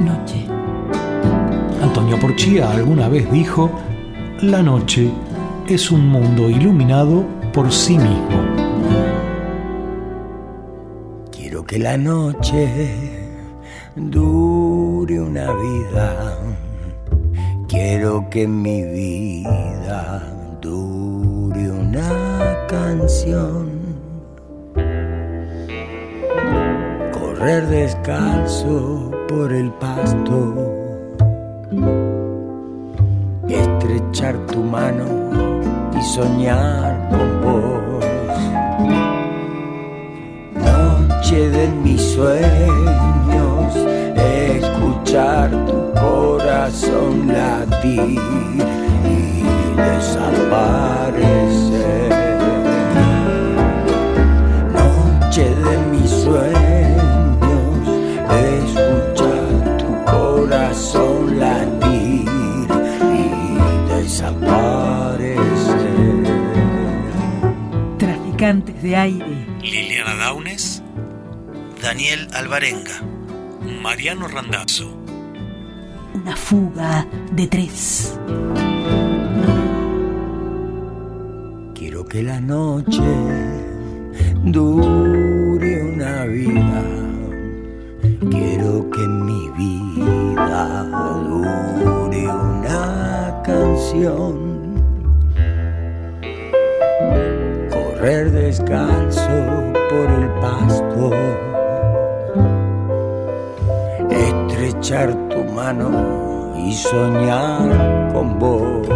noche. 0.00 0.46
Antonio 1.82 2.18
Porchía 2.20 2.70
alguna 2.70 3.08
vez 3.08 3.30
dijo, 3.32 3.70
la 4.42 4.62
noche 4.62 5.10
es 5.68 5.90
un 5.90 6.08
mundo 6.08 6.50
iluminado 6.50 7.24
por 7.52 7.72
sí 7.72 7.98
mismo. 7.98 8.44
Quiero 11.32 11.64
que 11.64 11.78
la 11.78 11.96
noche 11.96 12.94
dure 13.96 15.20
una 15.20 15.52
vida. 15.52 16.38
Quiero 17.68 18.28
que 18.30 18.46
mi 18.46 18.82
vida 18.82 19.56
dure 19.88 20.34
una 20.34 20.35
canción. 22.66 23.70
Correr 27.12 27.66
descalzo 27.66 29.10
por 29.28 29.52
el 29.52 29.70
pasto. 29.72 30.72
Estrechar 33.48 34.36
tu 34.46 34.62
mano 34.62 35.04
y 35.98 36.02
soñar 36.02 37.08
con 37.10 37.42
vos. 37.42 38.06
Noche 40.54 41.50
de 41.50 41.68
mis 41.68 42.00
sueños, 42.00 43.76
escuchar 44.16 45.50
tu 45.66 45.92
corazón 46.00 47.28
latir 47.28 48.18
y 49.04 49.44
desaparecer. 49.76 52.15
Traficantes 68.36 68.82
de 68.82 68.96
aire. 68.96 69.46
Liliana 69.62 70.14
Daunes, 70.16 70.82
Daniel 71.82 72.28
Alvarenga, 72.34 73.02
Mariano 73.80 74.28
Randazzo. 74.28 74.94
Una 76.12 76.36
fuga 76.36 77.06
de 77.32 77.46
tres. 77.46 78.18
Quiero 81.74 82.04
que 82.04 82.22
la 82.22 82.38
noche 82.40 83.00
dure 84.44 85.94
una 85.94 86.24
vida. 86.24 86.82
Quiero 88.30 88.90
que 88.90 89.00
mi 89.00 89.48
vida 89.56 90.84
dure 91.26 92.28
una 92.28 93.42
canción. 93.44 94.45
Correr 98.06 98.30
descalzo 98.30 99.36
por 99.90 100.06
el 100.18 100.30
pasto. 100.40 101.10
Estrechar 104.08 105.12
tu 105.28 105.42
mano 105.52 106.54
y 106.56 106.72
soñar 106.72 108.12
con 108.12 108.38
vos 108.38 108.86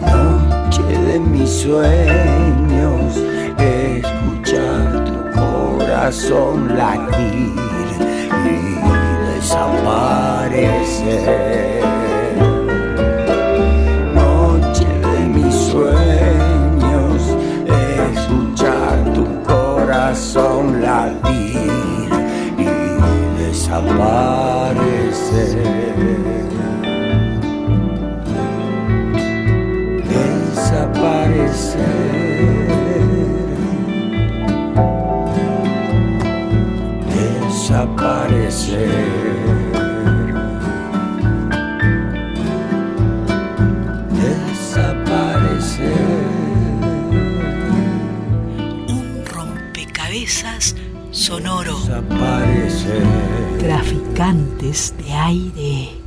noche 0.00 0.82
de 0.82 1.20
mis 1.20 1.50
sueños, 1.50 3.18
escuchar 3.58 5.04
tu 5.04 5.12
corazón 5.38 6.74
latir 6.74 7.52
y 8.46 8.56
desaparecer. 9.34 10.08
Corazón 20.18 20.82
latir 20.82 22.10
y 22.58 22.66
desaparecer. 23.40 25.58
desaparecer. 30.08 32.07
Sonoro. 51.28 51.78
Desaparecer. 51.80 53.02
Traficantes 53.58 54.94
de 54.96 55.12
aire. 55.12 55.97